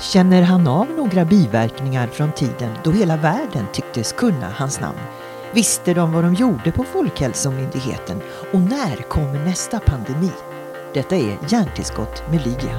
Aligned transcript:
Känner 0.00 0.42
han 0.42 0.66
av 0.66 0.90
några 0.90 1.24
biverkningar 1.24 2.06
från 2.06 2.32
tiden 2.32 2.74
då 2.84 2.90
hela 2.90 3.16
världen 3.16 3.66
tycktes 3.72 4.12
kunna 4.12 4.50
hans 4.50 4.80
namn? 4.80 4.98
Visste 5.52 5.94
de 5.94 6.12
vad 6.12 6.24
de 6.24 6.34
gjorde 6.34 6.72
på 6.72 6.84
Folkhälsomyndigheten? 6.84 8.20
Och 8.52 8.60
när 8.60 8.96
kommer 8.96 9.44
nästa 9.44 9.80
pandemi? 9.80 10.32
Detta 10.94 11.16
är 11.16 11.38
Hjärntillskott 11.48 12.22
med 12.30 12.46
Lydia. 12.46 12.76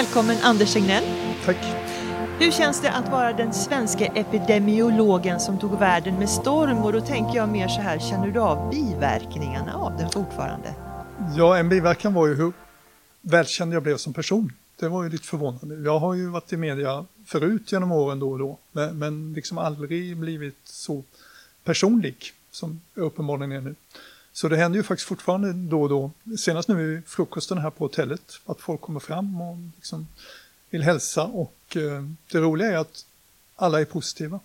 Välkommen 0.00 0.36
Anders 0.42 0.72
Tegnell. 0.72 1.04
Tack. 1.44 1.56
Hur 2.38 2.50
känns 2.50 2.82
det 2.82 2.92
att 2.92 3.08
vara 3.08 3.32
den 3.32 3.52
svenska 3.52 4.04
epidemiologen 4.06 5.40
som 5.40 5.58
tog 5.58 5.78
världen 5.78 6.18
med 6.18 6.28
storm? 6.28 6.78
Och 6.78 6.92
då 6.92 7.00
tänker 7.00 7.36
jag 7.36 7.48
mer 7.48 7.68
så 7.68 7.80
här, 7.80 7.98
känner 7.98 8.28
du 8.28 8.40
av 8.40 8.70
biverkningarna 8.70 9.74
av 9.74 9.96
den 9.96 10.10
fortfarande? 10.10 10.74
Ja, 11.36 11.58
en 11.58 11.68
biverkan 11.68 12.14
var 12.14 12.26
ju 12.26 12.34
hur 12.34 12.52
välkänd 13.20 13.74
jag 13.74 13.82
blev 13.82 13.96
som 13.96 14.12
person. 14.12 14.52
Det 14.76 14.88
var 14.88 15.04
ju 15.04 15.10
lite 15.10 15.26
förvånande. 15.26 15.74
Jag 15.74 15.98
har 15.98 16.14
ju 16.14 16.28
varit 16.28 16.52
i 16.52 16.56
media 16.56 17.04
förut 17.26 17.72
genom 17.72 17.92
åren 17.92 18.18
då 18.18 18.30
och 18.30 18.38
då, 18.38 18.58
men, 18.72 18.98
men 18.98 19.32
liksom 19.32 19.58
aldrig 19.58 20.16
blivit 20.16 20.58
så 20.64 21.02
personlig 21.64 22.16
som 22.50 22.80
jag 22.94 23.04
uppenbarligen 23.04 23.52
är 23.52 23.60
nu. 23.60 23.74
Så 24.40 24.48
det 24.48 24.56
händer 24.56 24.76
ju 24.76 24.82
faktiskt 24.82 25.08
fortfarande 25.08 25.52
då 25.52 25.82
och 25.82 25.88
då. 25.88 26.10
Senast 26.38 26.68
nu 26.68 26.98
i 26.98 27.08
frukosten 27.08 27.58
här 27.58 27.70
på 27.70 27.84
hotellet, 27.84 28.40
att 28.46 28.60
folk 28.60 28.80
kommer 28.80 29.00
fram 29.00 29.40
och 29.40 29.58
liksom 29.76 30.06
vill 30.70 30.82
hälsa 30.82 31.24
och 31.24 31.76
eh, 31.76 32.04
det 32.32 32.38
roliga 32.38 32.68
är 32.68 32.76
att 32.76 33.06
alla 33.56 33.80
är 33.80 33.84
positiva. 33.84 34.40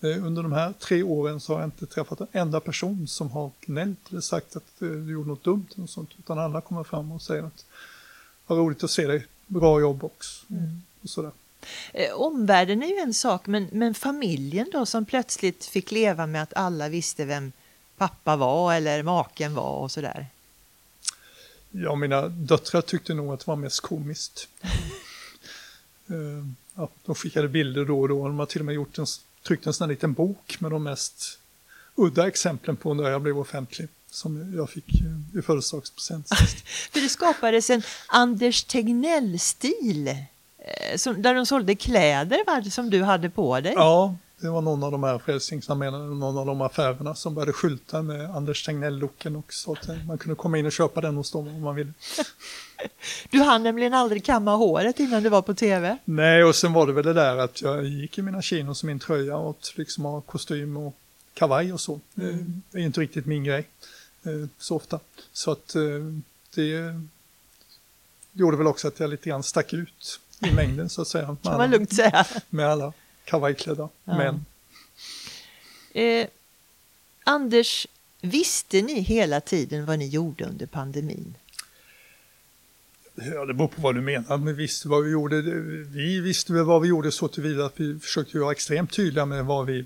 Eh, 0.00 0.26
under 0.26 0.42
de 0.42 0.52
här 0.52 0.72
tre 0.78 1.02
åren 1.02 1.40
så 1.40 1.52
har 1.52 1.60
jag 1.60 1.66
inte 1.66 1.86
träffat 1.86 2.20
en 2.20 2.26
enda 2.32 2.60
person 2.60 3.08
som 3.08 3.30
har 3.30 3.50
gnällt 3.60 3.98
eller 4.10 4.20
sagt 4.20 4.56
att 4.56 4.82
eh, 4.82 4.88
du 4.88 5.12
gjorde 5.12 5.28
något 5.28 5.44
dumt 5.44 5.68
och 5.76 5.90
sånt, 5.90 6.10
utan 6.18 6.38
alla 6.38 6.60
kommer 6.60 6.84
fram 6.84 7.12
och 7.12 7.22
säger 7.22 7.42
att 7.42 7.64
vad 8.46 8.58
roligt 8.58 8.84
att 8.84 8.90
se 8.90 9.06
dig, 9.06 9.26
bra 9.46 9.80
jobb 9.80 10.04
också. 10.04 10.44
Mm. 10.50 10.82
Och 11.02 11.10
sådär. 11.10 11.32
Eh, 11.92 12.12
omvärlden 12.14 12.82
är 12.82 12.88
ju 12.88 12.98
en 12.98 13.14
sak, 13.14 13.46
men, 13.46 13.68
men 13.72 13.94
familjen 13.94 14.68
då 14.72 14.86
som 14.86 15.04
plötsligt 15.04 15.64
fick 15.64 15.90
leva 15.90 16.26
med 16.26 16.42
att 16.42 16.54
alla 16.56 16.88
visste 16.88 17.24
vem 17.24 17.52
pappa 17.96 18.36
var 18.36 18.74
eller 18.74 19.02
maken 19.02 19.54
var 19.54 19.72
och 19.72 19.90
sådär? 19.90 20.26
Ja, 21.70 21.94
mina 21.94 22.28
döttrar 22.28 22.80
tyckte 22.80 23.14
nog 23.14 23.32
att 23.32 23.40
det 23.40 23.46
var 23.46 23.56
mest 23.56 23.80
komiskt. 23.80 24.48
Eh, 26.08 26.46
ja, 26.74 26.88
de 27.04 27.14
skickade 27.14 27.48
bilder 27.48 27.84
då 27.84 28.00
och 28.00 28.08
då. 28.08 28.26
De 28.26 28.38
har 28.38 28.46
till 28.46 28.60
och 28.60 28.64
med 28.64 28.74
gjort 28.74 28.98
en, 28.98 29.06
tryckt 29.46 29.66
en 29.66 29.72
sån 29.72 29.84
här 29.84 29.94
liten 29.94 30.12
bok 30.12 30.56
med 30.60 30.70
de 30.70 30.82
mest 30.82 31.38
udda 31.94 32.28
exemplen 32.28 32.76
på 32.76 32.94
när 32.94 33.10
jag 33.10 33.22
blev 33.22 33.38
offentlig 33.38 33.88
som 34.10 34.54
jag 34.56 34.70
fick 34.70 35.00
eh, 35.00 35.38
i 35.38 35.42
födelsedagspresent. 35.42 36.28
För 36.92 37.00
det 37.00 37.08
skapades 37.08 37.70
en 37.70 37.82
Anders 38.06 38.64
Tegnell-stil 38.64 40.08
eh, 40.08 41.14
där 41.16 41.34
de 41.34 41.46
sålde 41.46 41.74
kläder 41.74 42.70
som 42.70 42.90
du 42.90 43.02
hade 43.02 43.30
på 43.30 43.60
dig. 43.60 43.72
Ja, 43.76 44.16
det 44.40 44.48
var 44.48 44.60
någon 44.60 44.82
av 44.82 44.92
de 44.92 45.02
här 45.02 45.18
Frälsningsarméerna, 45.18 45.98
någon 45.98 46.38
av 46.38 46.46
de 46.46 46.60
affärerna 46.60 47.14
som 47.14 47.34
började 47.34 47.52
skylta 47.52 48.02
med 48.02 48.30
Anders 48.36 48.68
Tegnell-looken 48.68 49.36
också. 49.36 49.72
Att 49.72 50.06
man 50.06 50.18
kunde 50.18 50.36
komma 50.36 50.58
in 50.58 50.66
och 50.66 50.72
köpa 50.72 51.00
den 51.00 51.16
hos 51.16 51.30
dem 51.30 51.48
om 51.48 51.62
man 51.62 51.74
ville. 51.74 51.92
Du 53.30 53.42
hann 53.42 53.62
nämligen 53.62 53.94
aldrig 53.94 54.24
kamma 54.24 54.56
håret 54.56 55.00
innan 55.00 55.22
du 55.22 55.28
var 55.28 55.42
på 55.42 55.54
tv. 55.54 55.98
Nej, 56.04 56.44
och 56.44 56.54
sen 56.54 56.72
var 56.72 56.86
det 56.86 56.92
väl 56.92 57.04
det 57.04 57.12
där 57.12 57.36
att 57.36 57.62
jag 57.62 57.84
gick 57.84 58.18
i 58.18 58.22
mina 58.22 58.42
chinos 58.42 58.82
och 58.82 58.86
min 58.86 58.98
tröja 58.98 59.36
och 59.36 59.58
liksom 59.74 60.04
ha 60.04 60.20
kostym 60.20 60.76
och 60.76 60.96
kavaj 61.34 61.72
och 61.72 61.80
så. 61.80 62.00
Mm. 62.18 62.62
Det 62.70 62.78
är 62.78 62.82
inte 62.82 63.00
riktigt 63.00 63.26
min 63.26 63.44
grej 63.44 63.68
eh, 64.22 64.48
så 64.58 64.76
ofta. 64.76 65.00
Så 65.32 65.50
att 65.50 65.74
eh, 65.74 65.82
det 66.54 66.94
gjorde 68.32 68.56
väl 68.56 68.66
också 68.66 68.88
att 68.88 69.00
jag 69.00 69.10
lite 69.10 69.28
grann 69.28 69.42
stack 69.42 69.72
ut 69.72 70.20
i 70.40 70.50
mängden 70.54 70.88
så 70.88 71.02
att 71.02 71.08
säga. 71.08 71.36
Kan 71.42 71.56
man 71.56 71.70
lugnt 71.70 71.92
säga. 71.92 72.26
Med 72.50 72.66
alla 72.66 72.92
kavajklädda 73.26 73.88
ja. 74.04 74.16
män. 74.16 74.44
Eh, 75.92 76.28
Anders, 77.24 77.86
visste 78.20 78.82
ni 78.82 79.00
hela 79.00 79.40
tiden 79.40 79.86
vad 79.86 79.98
ni 79.98 80.08
gjorde 80.08 80.44
under 80.44 80.66
pandemin? 80.66 81.34
Ja, 83.14 83.44
det 83.44 83.54
beror 83.54 83.68
på 83.68 83.82
vad 83.82 83.94
du 83.94 84.00
menar 84.00 84.36
med 84.36 84.56
visste 84.56 84.88
vad 84.88 85.04
vi 85.04 85.10
gjorde. 85.10 85.42
Vi 85.94 86.20
visste 86.20 86.52
väl 86.52 86.64
vad 86.64 86.82
vi 86.82 86.88
gjorde 86.88 87.12
så 87.12 87.28
tillvida 87.28 87.66
att 87.66 87.80
vi 87.80 87.98
försökte 87.98 88.38
vara 88.38 88.52
extremt 88.52 88.92
tydliga 88.92 89.26
med 89.26 89.44
vad 89.44 89.66
vi, 89.66 89.84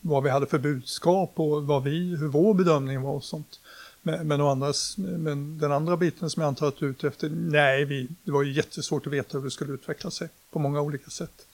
vad 0.00 0.22
vi 0.22 0.30
hade 0.30 0.46
för 0.46 0.58
budskap 0.58 1.32
och 1.34 1.66
vad 1.66 1.84
vi, 1.84 2.16
hur 2.16 2.28
vår 2.28 2.54
bedömning 2.54 3.02
var 3.02 3.12
och 3.12 3.24
sånt. 3.24 3.60
Men, 4.02 4.28
men, 4.28 4.40
andras, 4.40 4.94
men 4.98 5.58
den 5.58 5.72
andra 5.72 5.96
biten 5.96 6.30
som 6.30 6.40
jag 6.40 6.48
antar 6.48 6.68
att 6.68 6.78
du 6.78 6.86
är 6.86 6.90
ute 6.90 7.08
efter, 7.08 7.28
nej, 7.30 7.84
vi, 7.84 8.08
det 8.24 8.30
var 8.30 8.42
ju 8.42 8.52
jättesvårt 8.52 9.06
att 9.06 9.12
veta 9.12 9.38
hur 9.38 9.44
det 9.44 9.50
skulle 9.50 9.72
utveckla 9.72 10.10
sig 10.10 10.28
på 10.50 10.58
många 10.58 10.80
olika 10.80 11.10
sätt. 11.10 11.45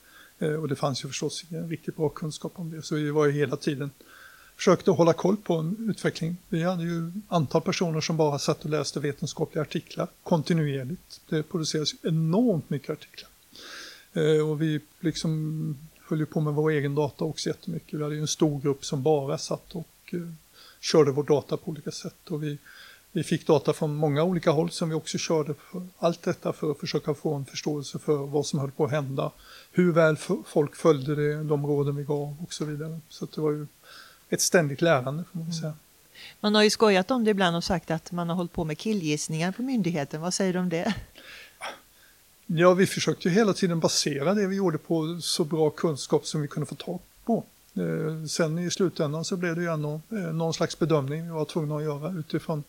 Eh, 0.43 0.53
och 0.53 0.67
det 0.67 0.75
fanns 0.75 1.03
ju 1.03 1.07
förstås 1.07 1.45
ingen 1.49 1.69
riktigt 1.69 1.95
bra 1.95 2.09
kunskap 2.09 2.51
om 2.55 2.71
det, 2.71 2.81
så 2.81 2.95
vi 2.95 3.09
var 3.09 3.25
ju 3.25 3.31
hela 3.31 3.57
tiden 3.57 3.91
försökte 4.55 4.91
hålla 4.91 5.13
koll 5.13 5.37
på 5.37 5.53
en 5.53 5.89
utveckling. 5.89 6.37
Vi 6.49 6.63
hade 6.63 6.83
ju 6.83 7.11
antal 7.27 7.61
personer 7.61 8.01
som 8.01 8.17
bara 8.17 8.39
satt 8.39 8.63
och 8.63 8.69
läste 8.69 8.99
vetenskapliga 8.99 9.61
artiklar 9.61 10.07
kontinuerligt. 10.23 11.21
Det 11.29 11.43
produceras 11.43 11.93
enormt 12.03 12.69
mycket 12.69 12.89
artiklar. 12.89 13.29
Eh, 14.13 14.49
och 14.49 14.61
vi 14.61 14.79
liksom 14.99 15.77
höll 16.07 16.19
ju 16.19 16.25
på 16.25 16.41
med 16.41 16.53
vår 16.53 16.71
egen 16.71 16.95
data 16.95 17.23
också 17.23 17.49
jättemycket. 17.49 17.99
Vi 17.99 18.03
hade 18.03 18.15
ju 18.15 18.21
en 18.21 18.27
stor 18.27 18.61
grupp 18.61 18.85
som 18.85 19.03
bara 19.03 19.37
satt 19.37 19.75
och 19.75 20.13
eh, 20.13 20.19
körde 20.79 21.11
vår 21.11 21.23
data 21.23 21.57
på 21.57 21.71
olika 21.71 21.91
sätt. 21.91 22.29
Och 22.31 22.43
vi 22.43 22.57
vi 23.15 23.23
fick 23.23 23.47
data 23.47 23.73
från 23.73 23.95
många 23.95 24.23
olika 24.23 24.51
håll 24.51 24.69
som 24.69 24.89
vi 24.89 24.95
också 24.95 25.17
körde 25.17 25.53
för 25.71 25.87
allt 25.99 26.23
detta 26.23 26.53
för 26.53 26.71
att 26.71 26.79
försöka 26.79 27.13
få 27.13 27.33
en 27.33 27.45
förståelse 27.45 27.99
för 27.99 28.17
vad 28.17 28.45
som 28.45 28.59
höll 28.59 28.71
på 28.71 28.85
att 28.85 28.91
hända. 28.91 29.31
Hur 29.71 29.91
väl 29.91 30.17
folk 30.45 30.75
följde 30.75 31.15
det, 31.15 31.43
de 31.43 31.65
råden 31.65 31.95
vi 31.95 32.03
gav 32.03 32.35
och 32.43 32.53
så 32.53 32.65
vidare. 32.65 32.99
Så 33.09 33.27
det 33.35 33.41
var 33.41 33.51
ju 33.51 33.67
ett 34.29 34.41
ständigt 34.41 34.81
lärande 34.81 35.23
får 35.31 35.37
man 35.37 35.47
mm. 35.47 35.53
säga. 35.53 35.73
Man 36.39 36.55
har 36.55 36.63
ju 36.63 36.69
skojat 36.69 37.11
om 37.11 37.23
det 37.23 37.31
ibland 37.31 37.55
och 37.55 37.63
sagt 37.63 37.91
att 37.91 38.11
man 38.11 38.29
har 38.29 38.35
hållit 38.35 38.53
på 38.53 38.63
med 38.63 38.77
killgissningar 38.77 39.51
på 39.51 39.61
myndigheten. 39.61 40.21
Vad 40.21 40.33
säger 40.33 40.53
du 40.53 40.59
om 40.59 40.69
det? 40.69 40.95
Ja, 42.45 42.73
vi 42.73 42.85
försökte 42.85 43.29
ju 43.29 43.35
hela 43.35 43.53
tiden 43.53 43.79
basera 43.79 44.33
det 44.33 44.47
vi 44.47 44.55
gjorde 44.55 44.77
på 44.77 45.19
så 45.21 45.43
bra 45.43 45.69
kunskap 45.69 46.25
som 46.25 46.41
vi 46.41 46.47
kunde 46.47 46.65
få 46.65 46.75
tag 46.75 46.99
på. 47.25 47.43
Eh, 47.75 48.25
sen 48.25 48.59
i 48.59 48.71
slutändan 48.71 49.25
så 49.25 49.37
blev 49.37 49.55
det 49.55 49.61
ju 49.61 49.73
ändå 49.73 50.01
eh, 50.11 50.17
någon 50.17 50.53
slags 50.53 50.79
bedömning 50.79 51.23
vi 51.23 51.29
var 51.29 51.45
tvungna 51.45 51.75
att 51.75 51.83
göra 51.83 52.19
utifrån 52.19 52.63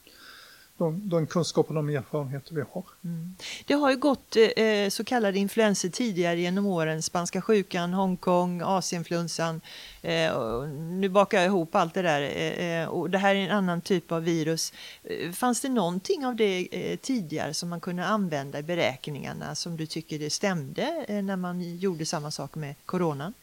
de, 0.79 1.09
de 1.09 1.27
kunskaper 1.27 1.77
och 1.77 1.85
de 1.85 1.97
erfarenheter 1.97 2.55
vi 2.55 2.61
har. 2.73 2.85
Mm. 3.05 3.37
Det 3.67 3.75
har 3.75 3.91
ju 3.91 3.97
gått 3.97 4.37
eh, 4.57 4.89
så 4.89 5.05
kallade 5.05 5.39
influenser 5.39 5.89
tidigare 5.89 6.41
genom 6.41 6.67
åren, 6.67 7.03
spanska 7.03 7.41
sjukan, 7.41 7.93
Hongkong, 7.93 8.63
Asienfluensan, 8.65 9.61
Eh, 10.05 10.69
nu 10.73 11.09
bakar 11.09 11.39
jag 11.39 11.47
ihop 11.47 11.75
allt 11.75 11.95
det 11.95 12.03
där 12.03 12.23
eh, 12.23 12.81
eh, 12.83 12.89
och 12.89 13.11
det 13.11 13.19
här 13.19 13.35
är 13.35 13.39
en 13.39 13.51
annan 13.51 13.81
typ 13.81 14.13
av 14.13 14.23
virus. 14.23 14.73
Eh, 15.03 15.33
fanns 15.33 15.61
det 15.61 15.69
någonting 15.69 16.27
av 16.27 16.37
det 16.37 16.69
eh, 16.73 16.97
tidigare 16.97 17.55
som 17.55 17.69
man 17.69 17.81
kunde 17.81 18.05
använda 18.05 18.59
i 18.59 18.63
beräkningarna 18.63 19.55
som 19.55 19.77
du 19.77 19.87
tycker 19.87 20.19
det 20.19 20.31
stämde 20.31 21.05
eh, 21.09 21.23
när 21.23 21.37
man 21.37 21.79
gjorde 21.79 22.07
samma 22.07 22.31
sak 22.31 22.55
med 22.55 22.75
coronan? 22.87 23.35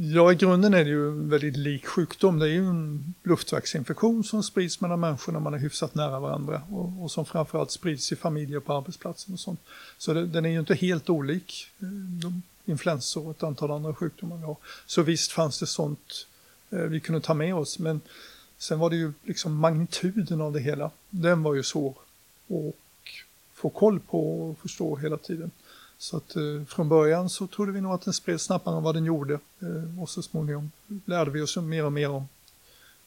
Ja, 0.00 0.32
i 0.32 0.34
grunden 0.34 0.74
är 0.74 0.84
det 0.84 0.90
ju 0.90 1.08
en 1.08 1.28
väldigt 1.28 1.56
lik 1.56 1.86
sjukdom. 1.86 2.38
Det 2.38 2.46
är 2.46 2.50
ju 2.50 2.66
en 2.68 3.14
luftvägsinfektion 3.22 4.24
som 4.24 4.42
sprids 4.42 4.80
mellan 4.80 5.00
människor 5.00 5.32
när 5.32 5.40
man 5.40 5.54
är 5.54 5.58
hyfsat 5.58 5.94
nära 5.94 6.20
varandra 6.20 6.62
och, 6.70 7.02
och 7.02 7.10
som 7.10 7.24
framförallt 7.24 7.70
sprids 7.70 8.12
i 8.12 8.16
familjer 8.16 8.60
på 8.60 8.72
arbetsplatsen 8.72 9.34
och 9.34 9.40
sånt. 9.40 9.60
Så 9.98 10.14
det, 10.14 10.26
den 10.26 10.44
är 10.44 10.50
ju 10.50 10.58
inte 10.58 10.74
helt 10.74 11.10
olik 11.10 11.70
eh, 11.80 11.88
de 12.22 12.42
influensor 12.64 13.24
och 13.24 13.30
ett 13.30 13.42
antal 13.42 13.70
andra 13.70 13.94
sjukdomar 13.94 14.36
vi 14.36 14.42
har. 14.42 14.56
Så 14.86 15.02
visst 15.02 15.32
fanns 15.32 15.60
det 15.60 15.66
sånt 15.66 16.26
eh, 16.70 16.78
vi 16.78 17.00
kunde 17.00 17.20
ta 17.20 17.34
med 17.34 17.54
oss, 17.54 17.78
men 17.78 18.00
sen 18.58 18.78
var 18.78 18.90
det 18.90 18.96
ju 18.96 19.12
liksom 19.24 19.54
magnituden 19.54 20.40
av 20.40 20.52
det 20.52 20.60
hela. 20.60 20.90
Den 21.10 21.42
var 21.42 21.54
ju 21.54 21.62
svår 21.62 21.94
att 22.48 22.74
få 23.54 23.70
koll 23.70 24.00
på 24.00 24.50
och 24.50 24.58
förstå 24.58 24.96
hela 24.96 25.16
tiden. 25.16 25.50
Så 25.98 26.16
att 26.16 26.36
eh, 26.36 26.64
från 26.68 26.88
början 26.88 27.30
så 27.30 27.46
trodde 27.46 27.72
vi 27.72 27.80
nog 27.80 27.92
att 27.92 28.02
den 28.02 28.14
spreds 28.14 28.44
snabbare 28.44 28.76
än 28.76 28.82
vad 28.82 28.94
den 28.94 29.04
gjorde. 29.04 29.34
Eh, 29.34 30.02
och 30.02 30.10
så 30.10 30.22
småningom 30.22 30.70
lärde 31.04 31.30
vi 31.30 31.40
oss 31.40 31.56
mer 31.56 31.84
och 31.84 31.92
mer 31.92 32.10
om 32.10 32.28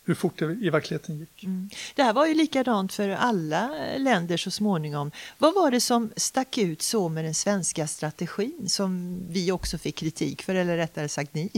hur 0.04 0.16
fort 0.16 0.40
det 0.40 0.46
i 0.46 0.70
verkligheten 0.70 1.20
gick. 1.20 1.44
Mm. 1.44 1.70
Det 1.96 2.04
här 2.04 2.14
var 2.14 2.26
ju 2.26 2.34
likadant 2.34 2.94
för 2.94 3.10
alla 3.10 3.70
länder 3.98 4.38
så 4.38 4.52
småningom. 4.52 5.12
Vad 5.38 5.54
var 5.54 5.72
det 5.72 5.82
som 5.82 6.12
stack 6.16 6.58
ut 6.58 6.82
så 6.82 7.10
med 7.10 7.26
den 7.26 7.34
svenska 7.34 7.88
strategin 7.88 8.70
som 8.70 9.20
vi 9.30 9.52
också 9.52 9.78
fick 9.78 9.96
kritik 9.96 10.42
för, 10.42 10.56
eller 10.56 10.78
rättare 10.78 11.10
sagt 11.10 11.34
ni? 11.34 11.50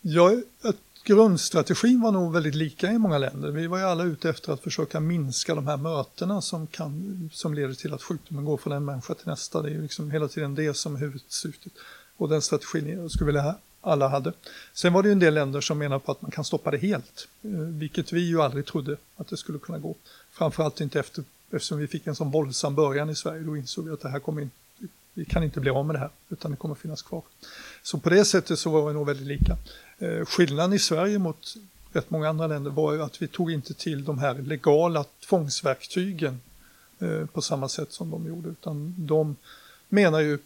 Ja, 0.00 0.36
jag 0.62 0.74
grundstrategin 1.04 2.00
var 2.00 2.12
nog 2.12 2.32
väldigt 2.32 2.54
lika 2.54 2.92
i 2.92 2.98
många 2.98 3.18
länder. 3.18 3.50
Vi 3.50 3.66
var 3.66 3.78
ju 3.78 3.84
alla 3.84 4.04
ute 4.04 4.30
efter 4.30 4.52
att 4.52 4.60
försöka 4.60 5.00
minska 5.00 5.54
de 5.54 5.66
här 5.66 5.76
mötena 5.76 6.40
som, 6.40 6.66
kan, 6.66 7.30
som 7.32 7.54
leder 7.54 7.74
till 7.74 7.94
att 7.94 8.02
sjukdomen 8.02 8.44
går 8.44 8.56
från 8.56 8.72
en 8.72 8.84
människa 8.84 9.14
till 9.14 9.28
nästa. 9.28 9.62
Det 9.62 9.68
är 9.68 9.72
ju 9.72 9.82
liksom 9.82 10.10
hela 10.10 10.28
tiden 10.28 10.54
det 10.54 10.74
som 10.74 10.96
är 10.96 11.00
huvudsyftet. 11.00 11.72
Och 12.16 12.28
den 12.28 12.42
strategin 12.42 13.10
skulle 13.10 13.26
vilja 13.26 13.54
alla 13.80 14.08
hade. 14.08 14.32
Sen 14.72 14.92
var 14.92 15.02
det 15.02 15.08
ju 15.08 15.12
en 15.12 15.18
del 15.18 15.34
länder 15.34 15.60
som 15.60 15.78
menar 15.78 15.98
på 15.98 16.12
att 16.12 16.22
man 16.22 16.30
kan 16.30 16.44
stoppa 16.44 16.70
det 16.70 16.78
helt, 16.78 17.28
eh, 17.42 17.50
vilket 17.50 18.12
vi 18.12 18.20
ju 18.20 18.42
aldrig 18.42 18.66
trodde 18.66 18.96
att 19.16 19.28
det 19.28 19.36
skulle 19.36 19.58
kunna 19.58 19.78
gå. 19.78 19.94
Framförallt 20.30 20.80
inte 20.80 21.00
efter, 21.00 21.24
eftersom 21.50 21.78
vi 21.78 21.86
fick 21.86 22.06
en 22.06 22.14
sån 22.14 22.30
våldsam 22.30 22.74
början 22.74 23.10
i 23.10 23.14
Sverige, 23.14 23.42
då 23.42 23.56
insåg 23.56 23.84
vi 23.84 23.90
att 23.92 24.00
det 24.00 24.08
här 24.08 24.20
kommer 24.20 24.42
inte, 24.42 24.56
vi 25.14 25.24
kan 25.24 25.44
inte 25.44 25.60
bli 25.60 25.70
av 25.70 25.86
med 25.86 25.94
det 25.94 25.98
här, 25.98 26.10
utan 26.28 26.50
det 26.50 26.56
kommer 26.56 26.74
finnas 26.74 27.02
kvar. 27.02 27.22
Så 27.82 27.98
på 27.98 28.10
det 28.10 28.24
sättet 28.24 28.58
så 28.58 28.70
var 28.70 28.88
vi 28.88 28.94
nog 28.94 29.06
väldigt 29.06 29.26
lika. 29.26 29.56
Eh, 29.98 30.24
skillnaden 30.24 30.72
i 30.72 30.78
Sverige 30.78 31.18
mot 31.18 31.54
rätt 31.92 32.10
många 32.10 32.28
andra 32.28 32.46
länder 32.46 32.70
var 32.70 32.92
ju 32.92 33.02
att 33.02 33.22
vi 33.22 33.28
tog 33.28 33.52
inte 33.52 33.74
till 33.74 34.04
de 34.04 34.18
här 34.18 34.34
legala 34.34 35.04
tvångsverktygen 35.28 36.40
eh, 36.98 37.26
på 37.26 37.42
samma 37.42 37.68
sätt 37.68 37.92
som 37.92 38.10
de 38.10 38.26
gjorde, 38.26 38.48
utan 38.48 38.94
de 38.98 39.36
menar 39.88 40.20
ju 40.20 40.38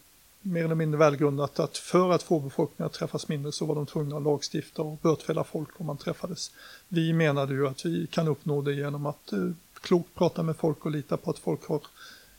mer 0.43 0.65
eller 0.65 0.75
mindre 0.75 0.99
välgrundat 0.99 1.61
att 1.61 1.79
för 1.79 2.13
att 2.13 2.23
få 2.23 2.41
befolkningen 2.41 2.87
att 2.87 2.93
träffas 2.93 3.29
mindre 3.29 3.53
så 3.53 3.67
var 3.67 3.75
de 3.75 3.87
tvungna 3.87 4.17
att 4.17 4.23
lagstifta 4.23 4.83
och 4.83 4.99
bötfälla 5.03 5.45
folk 5.45 5.81
om 5.81 5.87
man 5.87 5.97
träffades. 5.97 6.51
Vi 6.89 7.13
menade 7.13 7.55
ju 7.55 7.69
att 7.69 7.85
vi 7.85 8.07
kan 8.07 8.29
uppnå 8.29 8.63
det 8.63 8.73
genom 8.73 9.07
att 9.07 9.33
eh, 9.33 9.51
klokt 9.81 10.15
prata 10.15 10.43
med 10.43 10.57
folk 10.57 10.85
och 10.85 10.91
lita 10.91 11.17
på 11.17 11.31
att 11.31 11.39
folk 11.39 11.69
har 11.69 11.81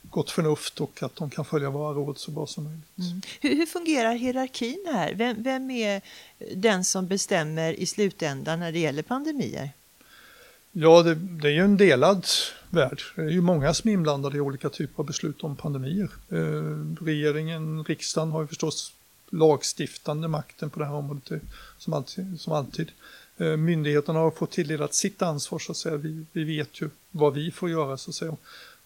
gott 0.10 0.32
förnuft 0.32 0.82
och 0.82 1.04
att 1.04 1.16
de 1.16 1.30
kan 1.30 1.46
följa 1.46 1.70
våra 1.70 1.94
råd 1.94 2.18
så 2.18 2.32
bra 2.32 2.48
som 2.48 2.64
möjligt. 2.64 2.98
Mm. 3.00 3.22
Hur, 3.42 3.56
hur, 3.56 3.66
fungerar 3.66 4.14
hierarkin 4.14 4.86
här? 4.94 5.14
Vem, 5.14 5.44
vem 5.44 5.72
är 5.72 6.02
den 6.56 6.84
som 6.84 7.08
bestämmer 7.08 7.74
i 7.74 7.86
slutändan 7.86 8.60
när 8.60 8.72
det 8.72 8.80
gäller 8.80 9.04
pandemier? 9.04 9.72
Ja, 10.72 11.04
det, 11.04 11.16
det, 11.16 11.48
är 11.48 11.52
ju 11.52 11.62
en 11.64 11.78
delad 11.78 12.26
värld. 12.70 13.02
Det 13.16 13.22
är 13.22 13.30
ju 13.30 13.42
många 13.42 13.74
som 13.74 13.90
är 13.90 13.94
inblandade 13.94 14.38
i 14.38 14.42
olika 14.42 14.70
typer 14.70 15.00
av 15.00 15.06
beslut 15.06 15.44
om 15.44 15.56
pandemier. 15.56 16.10
Eh, 16.30 17.06
regeringen, 17.06 17.84
riksdagen 17.84 18.32
har 18.32 18.42
ju 18.42 18.48
förstås 18.48 18.94
lagstiftande 19.30 20.28
makten 20.28 20.70
på 20.70 20.80
det 20.80 20.86
här 20.86 20.94
området 20.94 21.42
som 21.78 21.94
alltid. 21.94 22.40
Som 22.40 22.54
alltid. 22.54 22.92
Eh, 23.38 23.58
myndigheterna 23.58 24.20
har 24.20 24.32
fått 24.32 24.52
tilldelat 24.52 24.94
sitt 24.94 25.22
ansvar 25.22 25.60
så 25.60 25.72
att 25.72 25.78
säga. 25.78 25.98
Vi, 25.98 26.26
vi 26.32 26.44
vet 26.44 26.82
ju 26.82 26.90
vad 27.12 27.34
vi 27.34 27.52
får 27.52 27.70
göra 27.70 27.98
så 27.98 28.10
att 28.10 28.16
säga. 28.16 28.38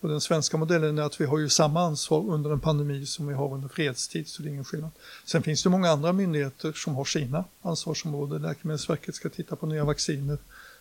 Och 0.02 0.10
den 0.10 0.22
svenska 0.22 0.58
modellen 0.58 0.98
är 0.98 1.02
att 1.02 1.22
vi 1.22 1.26
har 1.26 1.40
ju 1.40 1.50
samma 1.50 1.82
ansvar 1.82 2.30
under 2.30 2.52
en 2.52 2.60
pandemi 2.60 3.06
som 3.06 3.28
vi 3.28 3.34
har 3.34 3.54
under 3.54 3.68
fredstid, 3.68 4.28
så 4.28 4.44
det 4.44 4.50
är 4.50 4.52
ingen 4.52 4.66
skillnad. 4.66 4.92
Sen 5.26 5.44
finns 5.44 5.64
det 5.64 5.70
många 5.70 5.90
andra 5.90 6.14
myndigheter 6.14 6.74
som 6.74 6.96
har 6.96 7.06
sina 7.06 7.44
ansvarsområden. 7.62 8.42
Läkemedelsverket 8.42 9.16
ska 9.16 9.30
titta 9.30 9.56
på 9.56 9.66
nya 9.66 9.86
vacciner, 9.86 10.38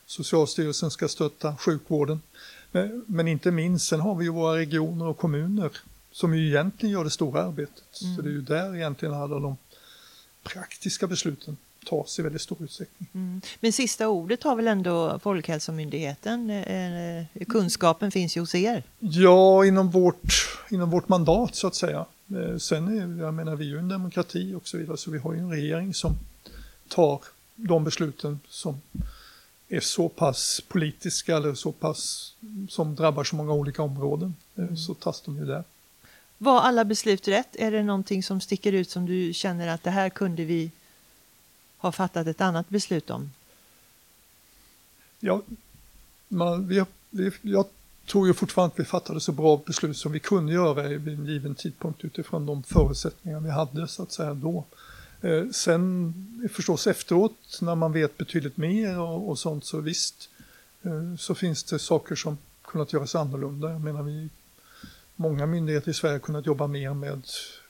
Socialstyrelsen 0.07 0.91
ska 0.91 1.09
stötta 1.09 1.57
sjukvården. 1.57 2.21
Men, 2.73 3.05
men 3.07 3.29
inte 3.29 3.51
minst, 3.51 3.89
sen 3.89 4.01
har 4.01 4.15
vi 4.15 4.25
ju 4.25 4.31
våra 4.31 4.57
regioner 4.57 5.07
och 5.07 5.19
kommuner 5.19 5.71
som 6.13 6.35
ju 6.35 6.49
egentligen 6.49 6.93
gör 6.93 7.05
det 7.05 7.11
stora 7.11 7.43
arbetet. 7.43 8.03
Mm. 8.03 8.17
Så 8.17 8.23
det 8.23 8.29
är 8.29 8.33
ju 8.33 8.43
där 8.43 8.77
egentligen 8.77 9.15
alla 9.15 9.39
de 9.39 9.57
praktiska 10.43 11.07
besluten 11.07 11.57
tas 11.85 12.19
i 12.19 12.23
väldigt 12.23 12.43
stor 12.43 12.65
utsträckning. 12.65 13.09
Mm. 13.15 13.41
Men 13.61 13.73
sista 13.73 14.09
ordet 14.09 14.43
har 14.43 14.57
väl 14.57 14.69
ändå 14.69 15.19
Folkhälsomyndigheten? 15.19 16.51
Eh, 16.51 17.19
eh, 17.19 17.25
kunskapen 17.49 18.11
finns 18.11 18.37
ju 18.37 18.41
hos 18.41 18.55
er. 18.55 18.83
Ja, 18.99 19.65
inom 19.65 19.91
vårt, 19.91 20.49
inom 20.71 20.91
vårt 20.91 21.09
mandat 21.09 21.55
så 21.55 21.67
att 21.67 21.75
säga. 21.75 22.07
Eh, 22.29 22.57
sen 22.57 23.19
är, 23.19 23.23
jag 23.23 23.35
menar, 23.35 23.57
vi 23.57 23.65
är 23.65 23.69
ju 23.69 23.79
en 23.79 23.89
demokrati 23.89 24.55
och 24.55 24.69
så 24.69 24.77
vidare, 24.77 24.97
så 24.97 25.11
vi 25.11 25.19
har 25.19 25.33
ju 25.33 25.39
en 25.39 25.51
regering 25.51 25.95
som 25.95 26.19
tar 26.89 27.21
de 27.55 27.85
besluten 27.85 28.41
som 28.49 28.81
är 29.69 29.81
så 29.81 30.09
pass 30.09 30.63
politiska 30.69 31.37
eller 31.37 31.55
så 31.55 31.73
pass 31.73 32.35
som 32.69 32.95
drabbar 32.95 33.25
så 33.25 33.37
många 33.37 33.53
olika 33.53 33.83
områden, 33.83 34.35
mm. 34.57 34.77
så 34.77 34.95
tas 34.95 35.21
de 35.21 35.37
ju 35.37 35.45
där. 35.45 35.65
Var 36.39 36.61
alla 36.61 36.85
beslut 36.85 37.29
rätt? 37.29 37.57
Är 37.57 37.71
det 37.71 37.83
någonting 37.83 38.23
som 38.23 38.41
sticker 38.41 38.73
ut 38.73 38.91
som 38.91 39.07
du 39.07 39.33
känner 39.33 39.69
att 39.69 39.83
det 39.83 39.91
här 39.91 40.09
kunde 40.09 40.45
vi 40.45 40.71
har 41.81 41.93
fattat 41.93 42.27
ett 42.27 42.41
annat 42.41 42.69
beslut 42.69 43.11
om? 43.11 43.31
Ja, 45.21 45.43
man, 46.29 46.69
vi, 46.69 46.85
vi, 47.11 47.33
jag 47.43 47.67
tror 48.07 48.27
ju 48.27 48.35
fortfarande 48.35 48.73
att 48.73 48.81
vi 48.81 48.85
fattade 48.85 49.21
så 49.21 49.33
bra 49.33 49.63
beslut 49.67 49.97
som 49.97 50.13
vi 50.13 50.21
kunde 50.21 50.53
göra 50.53 50.83
vid 50.83 51.19
en 51.19 51.27
given 51.27 51.55
tidpunkt 51.55 52.05
utifrån 52.05 52.47
de 52.47 52.63
förutsättningar 52.63 53.41
vi 53.41 53.51
hade 53.51 53.89
så 53.89 54.03
att 54.03 54.13
säga 54.13 54.35
då. 54.35 54.65
Eh, 55.21 55.49
sen 55.53 56.15
förstås 56.53 56.87
efteråt 56.87 57.59
när 57.61 57.75
man 57.75 57.93
vet 57.93 58.19
betydligt 58.19 58.57
mer 58.57 58.99
och, 58.99 59.29
och 59.29 59.39
sånt 59.39 59.65
så 59.65 59.81
visst 59.81 60.29
eh, 60.83 61.17
så 61.19 61.35
finns 61.35 61.65
det 61.65 61.79
saker 61.79 62.15
som 62.15 62.39
kunnat 62.63 62.93
göras 62.93 63.15
annorlunda. 63.15 63.71
Jag 63.71 63.81
menar 63.81 64.03
vi, 64.03 64.29
många 65.17 65.47
myndigheter 65.47 65.91
i 65.91 65.95
Sverige 65.95 66.15
har 66.15 66.21
kunnat 66.21 66.47
jobba 66.47 66.67
mer 66.67 66.95
med 66.95 67.23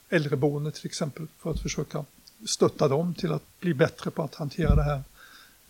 äldreboende 0.09 0.71
till 0.71 0.87
exempel 0.87 1.27
för 1.39 1.51
att 1.51 1.61
försöka 1.61 2.05
stötta 2.46 2.88
dem 2.88 3.14
till 3.14 3.32
att 3.32 3.60
bli 3.60 3.75
bättre 3.75 4.10
på 4.10 4.22
att 4.22 4.34
hantera 4.34 4.75
det 4.75 4.82
här. 4.82 5.02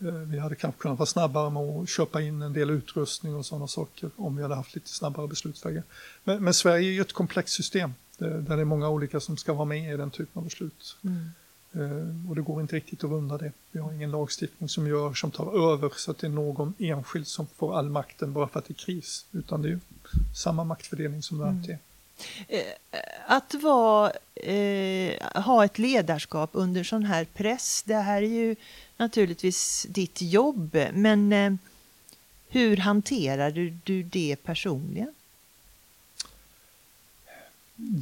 Eh, 0.01 0.15
vi 0.15 0.39
hade 0.39 0.55
kanske 0.55 0.81
kunnat 0.81 0.99
vara 0.99 1.07
snabbare 1.07 1.51
med 1.51 1.63
att 1.63 1.89
köpa 1.89 2.21
in 2.21 2.43
en 2.43 2.53
del 2.53 2.71
utrustning 2.71 3.35
och 3.35 3.47
sådana 3.47 3.67
saker 3.67 4.11
om 4.17 4.37
vi 4.37 4.43
hade 4.43 4.55
haft 4.55 4.75
lite 4.75 4.89
snabbare 4.89 5.29
beslutsvägar. 5.29 5.83
Men, 6.25 6.45
men 6.45 6.55
Sverige 6.55 6.89
är 6.89 6.93
ju 6.93 7.01
ett 7.01 7.13
komplext 7.13 7.55
system 7.55 7.95
där 8.19 8.57
det 8.57 8.61
är 8.61 8.65
många 8.65 8.89
olika 8.89 9.21
som 9.21 9.37
ska 9.37 9.53
vara 9.53 9.65
med 9.65 9.95
i 9.95 9.97
den 9.97 10.11
typen 10.11 10.39
av 10.39 10.45
beslut. 10.45 10.97
Mm. 11.05 11.31
Eh, 11.73 12.31
och 12.31 12.37
det 12.37 12.43
går 12.43 12.61
inte 12.61 12.77
riktigt 12.77 13.05
att 13.05 13.11
runda 13.11 13.39
det. 13.39 13.53
Vi 13.73 13.81
har 13.81 13.93
ingen 13.93 14.11
lagstiftning 14.11 14.69
som 14.69 14.87
gör 14.87 15.15
som 15.15 15.31
tar 15.31 15.73
över 15.73 15.93
så 15.97 16.11
att 16.11 16.19
det 16.19 16.27
är 16.27 16.31
någon 16.31 16.75
enskild 16.79 17.27
som 17.27 17.47
får 17.47 17.79
all 17.79 17.89
makten 17.89 18.33
bara 18.33 18.49
för 18.49 18.59
att 18.59 18.65
det 18.65 18.73
är 18.73 18.85
kris. 18.85 19.27
Utan 19.33 19.63
det 19.63 19.69
är 19.69 19.71
ju 19.71 19.81
samma 20.35 20.65
maktfördelning 20.65 21.23
som 21.23 21.39
det 21.39 21.45
mm. 21.45 21.59
alltid 21.59 21.71
är. 21.71 21.75
Eh, 21.75 21.81
Eh, 22.49 22.61
att 23.27 23.55
vara, 23.55 24.13
eh, 24.35 25.43
ha 25.43 25.65
ett 25.65 25.79
ledarskap 25.79 26.51
under 26.53 26.85
sån 26.85 27.05
här 27.05 27.25
press, 27.25 27.83
det 27.87 27.95
här 27.95 28.23
är 28.23 28.27
ju 28.27 28.57
naturligtvis 28.97 29.87
ditt 29.89 30.23
jobb, 30.23 30.79
men 30.93 31.33
eh, 31.33 31.53
hur 32.49 32.77
hanterar 32.77 33.51
du, 33.51 33.77
du 33.85 34.03
det 34.03 34.37
personligen? 34.43 35.15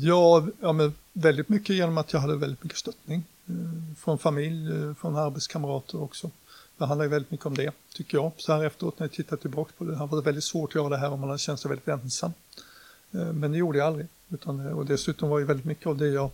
Ja, 0.01 0.47
ja 0.61 0.73
men 0.73 0.95
väldigt 1.13 1.49
mycket 1.49 1.77
genom 1.77 1.99
att 1.99 2.13
jag 2.13 2.21
hade 2.21 2.37
väldigt 2.37 2.63
mycket 2.63 2.79
stöttning 2.79 3.25
eh, 3.47 3.55
från 3.97 4.19
familj, 4.19 4.73
eh, 4.73 4.95
från 4.95 5.17
arbetskamrater 5.17 6.03
också. 6.03 6.31
Det 6.77 6.87
handlar 6.87 7.05
ju 7.05 7.11
väldigt 7.11 7.31
mycket 7.31 7.47
om 7.47 7.55
det, 7.55 7.73
tycker 7.95 8.19
jag. 8.19 8.33
Så 8.37 8.53
här 8.53 8.65
efteråt 8.65 8.99
när 8.99 9.07
jag 9.07 9.13
tittar 9.13 9.37
tillbaka 9.37 9.73
på 9.79 9.85
det, 9.85 9.91
det 9.91 9.97
har 9.97 10.07
varit 10.07 10.27
väldigt 10.27 10.45
svårt 10.45 10.71
att 10.71 10.75
göra 10.75 10.89
det 10.89 10.99
här 10.99 11.11
om 11.11 11.21
man 11.21 11.31
har 11.31 11.39
känt 11.39 11.61
sig 11.61 11.69
väldigt 11.69 11.89
ensam. 11.89 12.33
Eh, 13.13 13.33
men 13.33 13.53
det 13.53 13.59
gjorde 13.59 13.79
jag 13.79 13.87
aldrig. 13.87 14.07
Utan, 14.29 14.67
eh, 14.67 14.73
och 14.73 14.87
dessutom 14.87 15.29
var 15.29 15.39
ju 15.39 15.45
väldigt 15.45 15.67
mycket 15.67 15.87
av 15.87 15.97
det 15.97 16.09
jag 16.09 16.31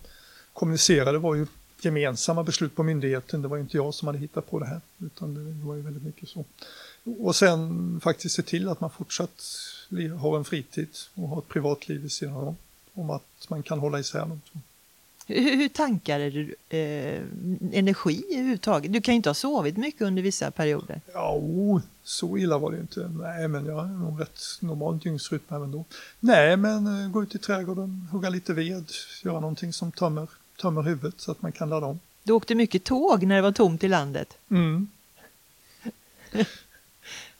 kommunicerade 0.52 1.18
var 1.18 1.34
ju 1.34 1.46
gemensamma 1.80 2.42
beslut 2.42 2.76
på 2.76 2.82
myndigheten. 2.82 3.42
Det 3.42 3.48
var 3.48 3.58
inte 3.58 3.76
jag 3.76 3.94
som 3.94 4.08
hade 4.08 4.18
hittat 4.18 4.50
på 4.50 4.58
det 4.58 4.66
här. 4.66 4.80
Utan 4.98 5.34
det 5.34 5.66
var 5.66 5.74
ju 5.74 5.82
väldigt 5.82 6.02
mycket 6.02 6.28
så. 6.28 6.44
Och 7.18 7.36
sen 7.36 8.00
faktiskt 8.00 8.34
se 8.34 8.42
till 8.42 8.68
att 8.68 8.80
man 8.80 8.90
fortsatt 8.90 9.42
har 10.20 10.36
en 10.36 10.44
fritid 10.44 10.88
och 11.14 11.28
har 11.28 11.38
ett 11.38 11.48
privatliv 11.48 12.00
vid 12.00 12.12
sidan 12.12 12.34
om. 12.34 12.56
Om 12.94 13.10
att 13.10 13.46
man 13.48 13.62
kan 13.62 13.78
hålla 13.78 13.98
isär 13.98 14.20
dem. 14.20 14.40
Hur, 15.26 15.56
hur 15.56 15.68
tankar 15.68 16.18
du 16.18 16.54
eh, 16.68 17.22
energi 17.72 18.24
överhuvudtaget? 18.30 18.92
Du 18.92 19.00
kan 19.00 19.14
ju 19.14 19.16
inte 19.16 19.28
ha 19.28 19.34
sovit 19.34 19.76
mycket 19.76 20.02
under 20.02 20.22
vissa 20.22 20.50
perioder. 20.50 21.00
Ja, 21.12 21.40
så 22.02 22.38
illa 22.38 22.58
var 22.58 22.70
det 22.70 22.78
inte. 22.78 23.10
Nej, 23.20 23.48
men 23.48 23.66
jag 23.66 23.74
har 23.74 23.86
nog 23.86 24.20
rätt 24.20 24.40
normal 24.60 24.98
dygnsrytm 24.98 25.42
även 25.48 25.70
då. 25.70 25.84
Nej, 26.20 26.56
men 26.56 26.86
uh, 26.86 27.10
gå 27.10 27.22
ut 27.22 27.34
i 27.34 27.38
trädgården, 27.38 28.08
hugga 28.12 28.28
lite 28.28 28.52
ved, 28.52 28.84
göra 29.22 29.40
någonting 29.40 29.72
som 29.72 29.92
tömmer, 29.92 30.28
tömmer 30.60 30.82
huvudet 30.82 31.20
så 31.20 31.30
att 31.30 31.42
man 31.42 31.52
kan 31.52 31.68
ladda 31.68 31.86
om. 31.86 32.00
Du 32.22 32.32
åkte 32.32 32.54
mycket 32.54 32.84
tåg 32.84 33.22
när 33.22 33.36
det 33.36 33.42
var 33.42 33.52
tomt 33.52 33.84
i 33.84 33.88
landet? 33.88 34.36
Mm. 34.48 34.88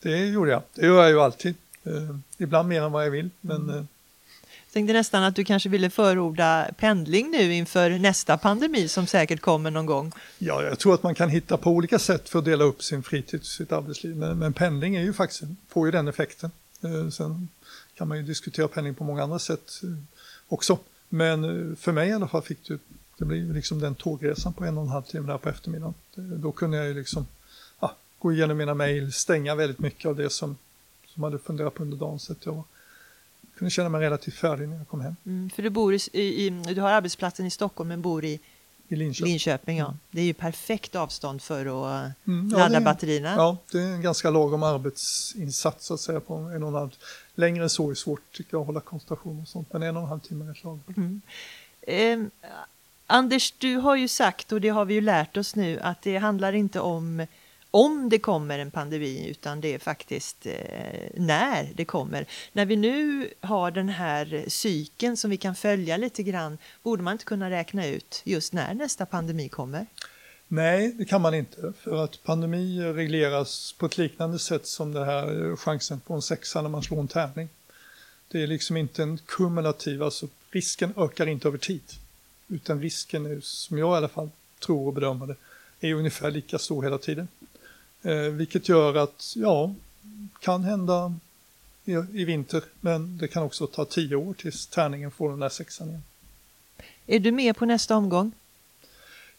det 0.02 0.26
gjorde 0.26 0.50
jag. 0.50 0.62
Det 0.74 0.86
gör 0.86 1.02
jag 1.02 1.10
ju 1.10 1.20
alltid. 1.20 1.54
Uh, 1.86 2.18
ibland 2.38 2.68
mer 2.68 2.82
än 2.82 2.92
vad 2.92 3.06
jag 3.06 3.10
vill, 3.10 3.30
men 3.40 3.70
uh, 3.70 3.84
tänkte 4.75 4.93
nästan 4.93 5.23
att 5.23 5.37
du 5.37 5.45
kanske 5.45 5.69
ville 5.69 5.90
förorda 5.90 6.71
pendling 6.76 7.31
nu 7.31 7.54
inför 7.54 7.90
nästa 7.90 8.38
pandemi 8.38 8.88
som 8.88 9.07
säkert 9.07 9.40
kommer 9.40 9.71
någon 9.71 9.87
gång. 9.87 10.12
Ja, 10.38 10.62
jag 10.62 10.78
tror 10.78 10.95
att 10.95 11.02
man 11.02 11.14
kan 11.14 11.28
hitta 11.28 11.57
på 11.57 11.71
olika 11.71 11.99
sätt 11.99 12.28
för 12.28 12.38
att 12.38 12.45
dela 12.45 12.64
upp 12.64 12.83
sin 12.83 13.02
fritid 13.02 13.40
och 13.40 13.47
sitt 13.47 13.73
arbetsliv. 13.73 14.16
Men, 14.16 14.38
men 14.38 14.52
pendling 14.52 14.97
är 14.97 15.02
ju 15.02 15.12
faktiskt, 15.12 15.43
får 15.69 15.87
ju 15.87 15.93
den 15.93 16.09
effekten. 16.09 16.50
Eh, 16.83 17.09
sen 17.09 17.49
kan 17.95 18.09
man 18.09 18.16
ju 18.16 18.23
diskutera 18.23 18.69
pendling 18.69 18.95
på 18.95 19.04
många 19.04 19.23
andra 19.23 19.38
sätt 19.38 19.81
eh, 19.83 19.88
också. 20.49 20.78
Men 21.09 21.45
eh, 21.45 21.76
för 21.76 21.93
mig 21.93 22.09
i 22.09 22.12
alla 22.12 22.28
fall 22.28 22.43
fick 22.43 22.69
det, 22.69 22.78
det 23.19 23.25
blir 23.25 23.54
liksom 23.54 23.81
den 23.81 23.95
tågresan 23.95 24.52
på 24.52 24.64
en 24.64 24.78
och 24.78 24.85
en 24.85 24.90
halv 24.90 25.02
timme 25.02 25.33
där 25.33 25.38
på 25.38 25.49
eftermiddagen. 25.49 25.95
Då 26.14 26.52
kunde 26.52 26.76
jag 26.76 26.87
ju 26.87 26.95
liksom 26.95 27.26
ja, 27.81 27.97
gå 28.19 28.33
igenom 28.33 28.57
mina 28.57 28.75
mejl, 28.75 29.12
stänga 29.12 29.54
väldigt 29.54 29.78
mycket 29.78 30.09
av 30.09 30.16
det 30.16 30.31
som, 30.31 30.57
som 31.07 31.23
hade 31.23 31.38
funderat 31.38 31.75
på 31.75 31.83
under 31.83 31.97
dagen. 31.97 32.19
Så 32.19 32.33
att 32.33 32.47
jag 32.47 32.64
kunde 33.58 33.70
känna 33.70 33.88
mig 33.88 34.00
relativt 34.00 34.34
färdig 34.34 34.68
när 34.68 34.76
jag 34.76 34.88
kom 34.88 35.00
hem. 35.00 35.16
Mm, 35.26 35.50
för 35.50 35.62
du, 35.62 35.70
bor 35.70 35.94
i, 35.94 35.99
i, 36.12 36.50
du 36.50 36.80
har 36.80 36.90
arbetsplatsen 36.90 37.46
i 37.46 37.50
Stockholm 37.50 37.88
men 37.88 38.02
bor 38.02 38.25
i? 38.25 38.40
I 38.88 38.96
Linköping. 38.96 39.30
Linköping 39.30 39.78
ja. 39.78 39.94
Det 40.11 40.20
är 40.20 40.25
ju 40.25 40.32
perfekt 40.34 40.94
avstånd 40.94 41.42
för 41.42 41.61
att 41.61 42.11
Mm, 42.26 42.49
ja, 42.52 42.58
ladda 42.58 42.76
är- 42.76 42.80
batterierna. 42.80 43.34
Ja, 43.37 43.56
det 43.73 43.78
är 43.78 43.82
en 43.92 44.02
ganska 44.02 44.30
lagom 44.30 44.62
arbetsinsats 44.62 45.87
så 45.87 45.94
att 45.94 46.00
säga 46.00 46.20
på 46.20 46.34
en 46.34 46.62
och 46.62 46.68
en 46.68 46.75
halv. 46.75 46.90
Längre 47.34 47.62
än 47.62 47.70
så 47.70 47.90
är 47.90 47.94
svårt 47.94 48.20
tycker 48.32 48.54
jag 48.54 48.61
att 48.61 48.66
hålla 48.66 48.80
koncentration 48.80 49.40
och 49.42 49.49
sånt, 49.49 49.73
men 49.73 49.82
en 49.82 49.96
och 49.96 50.02
en 50.02 50.08
halv 50.08 50.20
timme 50.20 50.44
är 50.44 50.49
rätt 50.49 50.64
lagom. 50.64 51.20
Eh, 51.82 52.18
Anders, 53.06 53.52
du 53.58 53.76
har 53.76 53.96
ju 53.96 54.08
sagt, 54.08 54.52
och 54.52 54.61
det 54.61 54.68
har 54.68 54.84
vi 54.84 54.94
ju 54.94 55.00
lärt 55.00 55.37
oss 55.37 55.56
nu, 55.56 55.80
att 55.80 56.02
det 56.02 56.16
handlar 56.16 56.52
inte 56.52 56.80
om 56.80 57.26
om 57.75 58.09
det 58.09 58.19
kommer 58.19 58.59
en 58.59 58.71
pandemi, 58.71 59.28
utan 59.28 59.61
det 59.61 59.75
är 59.75 59.78
faktiskt 59.78 60.47
eh, 60.47 60.52
när 61.14 61.71
det 61.75 61.85
kommer. 61.85 62.26
När 62.52 62.66
vi 62.66 62.76
nu 62.76 63.31
har 63.40 63.71
den 63.71 63.88
här 63.88 64.45
cykeln 64.49 65.16
som 65.16 65.31
vi 65.31 65.37
kan 65.37 65.54
följa 65.54 65.97
lite 65.97 66.23
grann, 66.23 66.59
borde 66.83 67.02
man 67.02 67.12
inte 67.12 67.25
kunna 67.25 67.50
räkna 67.50 67.87
ut 67.87 68.23
just 68.25 68.52
när 68.52 68.75
nästa 68.75 69.07
pandemi 69.07 69.49
kommer? 69.49 69.87
Nej, 70.49 70.93
det 70.99 71.04
kan 71.04 71.21
man 71.21 71.35
inte. 71.35 71.73
För 71.81 72.04
att 72.04 72.25
pandemi 72.25 72.81
regleras 72.81 73.73
på 73.73 73.87
ett 73.87 73.99
liknande 73.99 74.38
sätt 74.38 74.66
som 74.66 74.93
det 74.93 75.04
här 75.04 75.57
chansen 75.57 76.00
på 76.00 76.14
en 76.14 76.23
sexa 76.23 76.62
när 76.62 76.71
man 76.71 76.83
slår 76.83 77.00
en 77.00 77.09
tärning. 77.09 77.49
Det 78.28 78.43
är 78.43 78.47
liksom 78.47 78.76
inte 78.76 79.02
en 79.02 79.19
kumulativ, 79.19 80.02
alltså 80.02 80.28
risken 80.50 80.95
ökar 80.97 81.26
inte 81.26 81.49
över 81.49 81.59
tid. 81.59 81.83
Utan 82.49 82.81
risken 82.81 83.26
är, 83.26 83.40
som 83.40 83.78
jag 83.78 83.95
i 83.95 83.97
alla 83.97 84.09
fall 84.09 84.31
tror 84.59 84.87
och 84.87 84.93
bedömer 84.93 85.26
det, 85.26 85.37
är 85.88 85.95
ungefär 85.95 86.31
lika 86.31 86.59
stor 86.59 86.83
hela 86.83 86.99
tiden. 86.99 87.28
Eh, 88.04 88.16
vilket 88.16 88.68
gör 88.68 88.94
att, 88.94 89.32
ja, 89.37 89.75
kan 90.40 90.64
hända 90.64 91.14
i, 91.84 91.92
i 91.92 92.25
vinter, 92.25 92.62
men 92.80 93.18
det 93.18 93.28
kan 93.28 93.42
också 93.42 93.66
ta 93.66 93.84
tio 93.84 94.16
år 94.16 94.34
tills 94.34 94.66
tärningen 94.66 95.11
får 95.11 95.30
den 95.30 95.40
där 95.40 95.49
sexan 95.49 95.88
igen. 95.88 96.02
Är 97.06 97.18
du 97.18 97.32
med 97.32 97.56
på 97.56 97.66
nästa 97.66 97.96
omgång? 97.96 98.32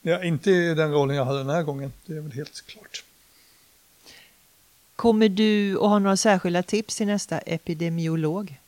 Ja, 0.01 0.23
inte 0.23 0.51
i 0.51 0.73
den 0.73 0.91
rollen 0.91 1.15
jag 1.15 1.25
hade 1.25 1.37
den 1.37 1.49
här 1.49 1.63
gången, 1.63 1.93
det 2.05 2.13
är 2.13 2.21
väl 2.21 2.31
helt 2.31 2.61
klart. 2.67 3.03
Kommer 4.95 5.29
du 5.29 5.75
att 5.75 5.81
ha 5.81 5.99
några 5.99 6.17
särskilda 6.17 6.63
tips 6.63 6.95
till 6.95 7.07
nästa 7.07 7.39
epidemiolog? 7.39 8.59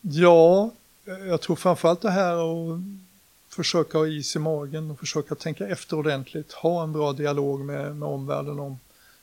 Ja, 0.00 0.70
jag 1.04 1.40
tror 1.40 1.56
framförallt 1.56 2.00
det 2.00 2.10
här 2.10 2.32
att 2.32 2.80
försöka 3.56 3.98
ha 3.98 4.06
is 4.06 4.36
i 4.36 4.38
magen 4.38 4.90
och 4.90 4.98
försöka 4.98 5.34
tänka 5.34 5.66
efter 5.68 5.96
ordentligt. 5.98 6.52
Ha 6.52 6.82
en 6.82 6.92
bra 6.92 7.12
dialog 7.12 7.60
med, 7.60 7.96
med 7.96 8.08
omvärlden 8.08 8.58
om 8.58 8.78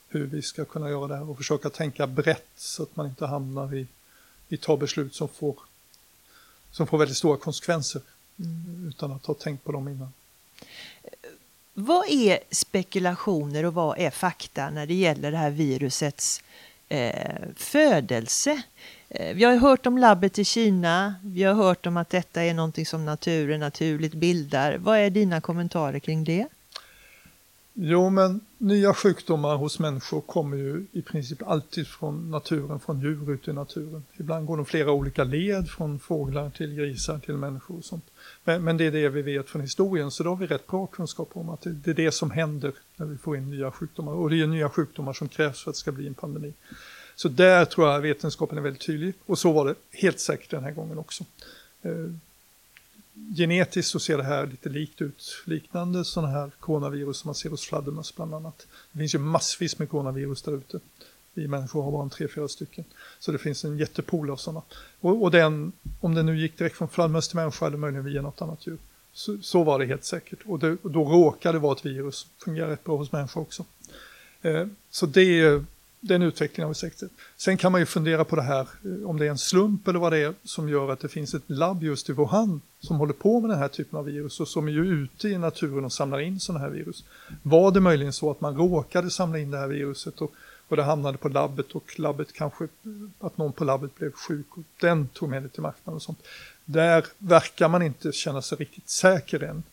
hur 0.10 0.25
vi 0.25 0.42
ska 0.42 0.66
kunna 0.66 0.90
göra 0.90 1.08
det 1.08 1.16
här 1.16 1.30
och 1.30 1.38
försöka 1.38 1.70
tänka 1.70 2.08
brett 2.08 2.48
så 2.56 2.84
att 2.84 2.96
man 2.96 3.06
inte 3.06 3.25
hamnar 3.25 3.75
i, 3.75 3.88
i 4.50 4.58
ta 4.58 4.78
beslut 4.78 5.16
som 5.16 5.28
får, 5.28 5.56
som 6.72 6.88
får 6.88 6.98
väldigt 6.98 7.18
stora 7.18 7.38
konsekvenser 7.38 8.02
utan 8.88 9.12
att 9.12 9.25
ha 9.25 9.34
tänkt 9.34 9.63
på 9.63 9.72
dem 9.72 9.88
innan. 9.88 10.13
Vad 11.74 12.10
är 12.10 12.40
spekulationer 12.52 13.66
och 13.66 13.74
vad 13.74 14.00
är 14.00 14.10
fakta 14.10 14.70
när 14.70 14.86
det 14.86 14.94
gäller 14.94 15.32
det 15.32 15.38
här 15.38 15.52
virusets 15.52 16.44
eh, 16.90 17.40
födelse? 17.56 18.62
Eh, 19.15 19.36
vi 19.36 19.43
har 19.43 19.53
ju 19.53 19.60
hört 19.60 19.86
om 19.86 19.98
labbet 19.98 20.39
i 20.39 20.46
Kina, 20.46 21.15
vi 21.24 21.43
har 21.43 21.53
hört 21.53 21.86
om 21.86 21.98
att 21.98 22.10
detta 22.10 22.43
är 22.43 22.53
någonting 22.53 22.86
som 22.86 23.05
naturen 23.05 23.60
naturligt 23.60 24.13
bildar. 24.13 24.77
Vad 24.77 24.98
är 24.98 25.10
dina 25.10 25.41
kommentarer 25.41 26.00
kring 26.00 26.24
det? 26.24 26.48
Jo, 27.74 28.10
men 28.10 28.41
nya 28.58 28.93
sjukdomar 28.93 29.55
hos 29.55 29.79
människor 29.79 30.22
kommer 30.22 30.58
ju 30.58 30.86
i 30.91 31.01
princip 31.01 31.43
alltid 31.48 31.88
från 31.88 32.32
naturen, 32.32 32.79
från 32.79 33.01
djur 33.01 33.32
ute 33.32 33.51
i 33.51 33.53
naturen. 33.53 34.03
Ibland 34.17 34.46
går 34.46 34.58
de 34.58 34.65
flera 34.65 34.91
olika 34.91 35.24
led, 35.24 35.67
från 35.70 36.00
fåglar 36.00 36.50
till 36.50 36.75
grisar 36.75 37.20
till 37.20 37.38
människor 37.38 37.77
och 37.77 37.86
sånt. 37.86 38.05
Men, 38.43 38.63
men 38.63 38.77
det 38.77 38.86
är 38.86 38.91
det 38.91 39.10
vi 39.10 39.22
vet 39.22 39.50
från 39.50 39.62
historien, 39.62 40.12
så 40.12 40.24
då 40.24 40.29
har 40.29 40.38
vi 40.38 40.48
rätt 40.48 40.67
bra 40.67 40.88
kunskap 40.88 41.29
om 41.34 41.50
att 41.50 41.62
det, 41.62 41.72
det 41.72 41.91
är 41.91 41.96
det 41.96 42.12
som 42.12 42.32
händer 42.32 42.74
när 42.96 43.05
vi 43.05 43.17
får 43.17 43.38
in 43.38 43.50
nya 43.50 43.72
sjukdomar. 43.72 44.12
Och 44.13 44.29
det 44.29 44.41
är 44.41 44.48
nya 44.48 44.70
sjukdomar 44.70 45.13
som 45.13 45.27
krävs 45.27 45.63
för 45.63 45.72
att 45.72 45.75
det 45.75 45.79
ska 45.79 45.91
bli 45.91 46.08
en 46.08 46.13
pandemi. 46.13 46.53
Så 47.15 47.29
där 47.29 47.65
tror 47.65 47.89
jag 47.89 48.01
vetenskapen 48.01 48.58
är 48.58 48.62
väldigt 48.62 48.82
tydlig. 48.82 49.13
Och 49.25 49.39
så 49.39 49.51
var 49.51 49.65
det 49.65 49.75
helt 49.91 50.20
säkert 50.20 50.51
den 50.51 50.63
här 50.63 50.72
gången 50.72 50.98
också. 50.98 51.24
Eh, 51.82 52.10
genetiskt 53.38 53.91
så 53.91 54.00
ser 54.00 54.17
det 54.17 54.24
här 54.24 54.48
lite 54.48 54.70
likt 54.70 55.01
ut, 55.01 55.43
liknande 55.46 56.05
sådana 56.05 56.32
här 56.32 56.51
coronavirus 56.60 57.17
som 57.17 57.27
man 57.27 57.36
ser 57.36 57.50
hos 57.50 57.65
fladdermöss 57.65 58.15
bland 58.15 58.34
annat. 58.34 58.67
Det 58.91 59.00
finns 59.00 59.15
ju 59.15 59.20
massvis 59.20 59.79
med 59.79 59.89
coronavirus 59.89 60.41
där 60.41 60.58
ute. 60.58 60.79
Vi 61.34 61.48
människor 61.48 61.84
har 61.84 61.91
bara 61.91 62.03
en 62.03 62.10
tre, 62.10 62.27
fyra 62.27 62.48
stycken. 62.48 62.86
Så 63.20 63.32
det 63.32 63.38
finns 63.38 63.65
en 63.65 63.77
jättepool 63.77 64.32
av 64.32 64.38
sådana. 64.38 64.62
Och, 65.00 65.24
och 65.24 65.32
den, 65.32 65.72
om 66.00 66.15
den 66.15 66.25
nu 66.25 66.39
gick 66.39 66.58
direkt 66.58 66.77
från 66.77 66.88
fladdermöss 66.89 67.27
till 67.27 67.36
människa 67.36 67.67
eller 67.67 67.77
möjligen 67.77 68.05
via 68.05 68.22
något 68.22 68.41
annat 68.41 68.67
djur. 68.67 68.77
Så, 69.13 69.38
så 69.41 69.63
var 69.63 69.79
det 69.79 69.86
helt 69.86 70.03
säkert. 70.03 70.39
Och, 70.46 70.60
det, 70.60 70.77
och 70.82 70.91
då 70.91 71.03
råkade 71.03 71.58
det 71.58 71.60
vara 71.60 71.75
ett 71.75 71.86
virus 71.86 72.27
fungerar 72.43 72.67
rätt 72.70 72.84
bra 72.84 72.98
hos 72.98 73.12
människor 73.12 73.41
också. 73.41 73.65
Eh, 74.41 74.67
så 74.89 75.05
det 75.05 75.39
är 75.39 75.65
den 76.04 76.22
utvecklingen 76.22 76.66
har 76.66 76.74
vi 76.74 76.80
säkert 76.80 77.00
sett. 77.00 77.12
Sen 77.38 77.58
kan 77.58 77.72
man 77.72 77.82
ju 77.82 77.86
fundera 77.86 78.24
på 78.26 78.36
det 78.36 78.42
här, 78.42 78.60
eh, 78.62 79.10
om 79.10 79.20
det 79.20 79.26
är 79.26 79.30
en 79.30 79.38
slump 79.38 79.88
eller 79.88 80.00
vad 80.00 80.12
det 80.12 80.18
är 80.18 80.34
som 80.44 80.70
gör 80.70 80.92
att 80.92 81.00
det 81.00 81.08
finns 81.08 81.34
ett 81.34 81.44
labb 81.48 81.84
just 81.84 82.10
i 82.10 82.14
Wuhan 82.14 82.62
som 82.80 82.98
håller 82.98 83.14
på 83.14 83.42
med 83.42 83.50
den 83.50 83.60
här 83.60 83.68
typen 83.68 84.00
av 84.00 84.06
virus 84.06 84.40
och 84.40 84.48
som 84.48 84.68
är 84.68 84.72
ju 84.72 84.86
ute 84.86 85.30
i 85.30 85.38
naturen 85.38 85.86
och 85.86 85.94
samlar 85.94 86.20
in 86.20 86.40
sådana 86.40 86.66
här 86.66 86.72
virus. 86.72 87.04
Var 87.44 87.72
det 87.72 87.80
möjligen 87.80 88.14
så 88.14 88.32
att 88.32 88.42
man 88.42 88.56
råkade 88.56 89.10
samla 89.10 89.40
in 89.40 89.52
det 89.52 89.58
här 89.58 89.68
viruset 89.68 90.22
och, 90.22 90.32
och 90.68 90.76
det 90.76 90.84
hamnade 90.84 91.18
på 91.18 91.30
labbet 91.30 91.72
och 91.72 92.00
labbet 92.00 92.34
kanske, 92.34 92.64
eh, 92.64 92.70
att 93.20 93.38
någon 93.38 93.54
på 93.54 93.64
labbet 93.64 93.96
blev 93.96 94.12
sjuk 94.12 94.48
och 94.58 94.64
den 94.82 95.08
tog 95.08 95.30
med 95.30 95.44
det 95.44 95.50
till 95.50 95.62
marknaden 95.62 95.96
och 95.96 96.02
sånt. 96.02 96.24
Där 96.66 97.06
verkar 97.18 97.70
man 97.70 97.82
inte 97.82 98.12
känna 98.12 98.42
sig 98.42 98.58
riktigt 98.58 98.90
säker 98.90 99.44
än. 99.44 99.64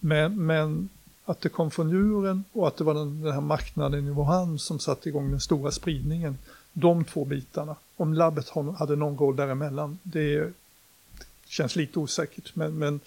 Men, 0.00 0.46
men 0.46 0.88
att 1.26 1.40
det 1.40 1.48
kom 1.48 1.70
från 1.70 1.90
djuren 1.90 2.44
och 2.52 2.68
att 2.68 2.76
det 2.76 2.84
var 2.84 2.94
den, 2.94 3.22
den 3.22 3.32
här 3.32 3.40
marknaden 3.40 4.06
i 4.06 4.10
Wuhan 4.10 4.58
som 4.58 4.78
satte 4.78 5.08
igång 5.08 5.30
den 5.30 5.40
stora 5.40 5.70
spridningen. 5.70 6.38
De 6.72 7.04
två 7.04 7.24
bitarna. 7.24 7.76
Om 7.96 8.14
labbet 8.14 8.48
hade 8.78 8.96
någon 8.96 9.18
roll 9.18 9.36
däremellan, 9.36 9.98
det 10.02 10.52
känns 11.46 11.76
lite 11.76 11.98
osäkert. 11.98 12.56
Men, 12.56 12.78
men 12.78 13.00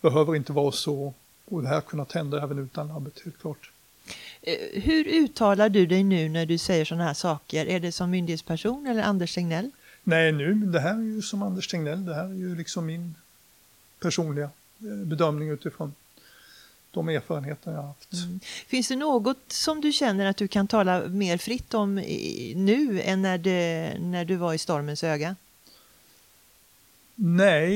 behöver 0.00 0.36
inte 0.36 0.52
vara 0.52 0.72
så. 0.72 1.14
Och 1.44 1.62
det 1.62 1.68
här 1.68 1.80
kunnat 1.80 2.12
hända 2.12 2.42
även 2.42 2.58
utan 2.58 2.88
labbet, 2.88 3.20
helt 3.24 3.38
klart. 3.40 3.70
Eh, 4.42 4.82
Hur 4.82 5.04
uttalar 5.04 5.68
du 5.68 5.86
dig 5.86 6.04
nu 6.04 6.28
när 6.28 6.46
du 6.46 6.58
säger 6.58 6.84
sådana 6.84 7.04
här 7.04 7.14
saker? 7.14 7.66
Är 7.66 7.80
det 7.80 7.92
som 7.92 8.10
myndighetsperson 8.10 8.86
eller 8.86 9.02
Anders 9.02 9.34
Tegnell? 9.34 9.70
Nej, 10.04 10.32
nu, 10.32 10.54
det 10.54 10.80
här 10.80 10.94
är 10.94 11.02
ju 11.02 11.22
som 11.22 11.42
Anders 11.42 11.68
Tegnell, 11.68 12.04
det 12.04 12.14
här 12.14 12.24
är 12.24 12.34
ju 12.34 12.56
liksom 12.56 12.86
min 12.86 13.14
personliga 14.00 14.50
eh, 14.80 15.06
bedömning 15.06 15.48
utifrån 15.48 15.94
de 16.98 17.08
erfarenheter 17.08 17.72
jag 17.72 17.82
haft. 17.82 18.08
Finns 18.66 18.88
det 18.88 18.96
något 18.96 19.38
som 19.48 19.80
du 19.80 19.92
känner 19.92 20.26
att 20.26 20.36
du 20.36 20.48
kan 20.48 20.66
tala 20.66 21.08
mer 21.08 21.38
fritt 21.38 21.74
om 21.74 21.98
i, 21.98 22.52
nu 22.56 23.00
än 23.00 23.22
när, 23.22 23.38
det, 23.38 23.96
när 24.00 24.24
du 24.24 24.36
var 24.36 24.54
i 24.54 24.58
stormens 24.58 25.04
öga? 25.04 25.36
Nej, 27.14 27.74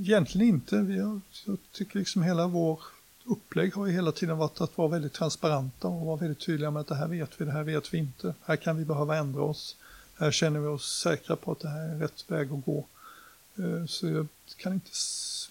egentligen 0.00 0.48
inte. 0.48 0.78
Vi 0.78 1.00
har, 1.00 1.20
jag 1.46 1.58
tycker 1.72 1.98
liksom 1.98 2.22
hela 2.22 2.46
vår 2.46 2.80
upplägg 3.24 3.74
har 3.74 3.86
ju 3.86 3.92
hela 3.92 4.12
tiden 4.12 4.38
varit 4.38 4.60
att 4.60 4.78
vara 4.78 4.88
väldigt 4.88 5.12
transparenta 5.12 5.88
och 5.88 6.06
vara 6.06 6.16
väldigt 6.16 6.46
tydliga 6.46 6.70
med 6.70 6.80
att 6.80 6.86
det 6.86 6.94
här 6.94 7.08
vet 7.08 7.40
vi, 7.40 7.44
det 7.44 7.52
här 7.52 7.62
vet 7.62 7.94
vi 7.94 7.98
inte. 7.98 8.34
Här 8.44 8.56
kan 8.56 8.76
vi 8.76 8.84
behöva 8.84 9.16
ändra 9.16 9.42
oss. 9.42 9.76
Här 10.18 10.30
känner 10.30 10.60
vi 10.60 10.66
oss 10.66 11.00
säkra 11.02 11.36
på 11.36 11.52
att 11.52 11.60
det 11.60 11.68
här 11.68 11.88
är 11.88 11.98
rätt 11.98 12.24
väg 12.28 12.52
att 12.52 12.64
gå. 12.64 12.86
Eh, 13.58 13.86
Så 13.86 14.26
kan 14.56 14.72
inte 14.72 14.90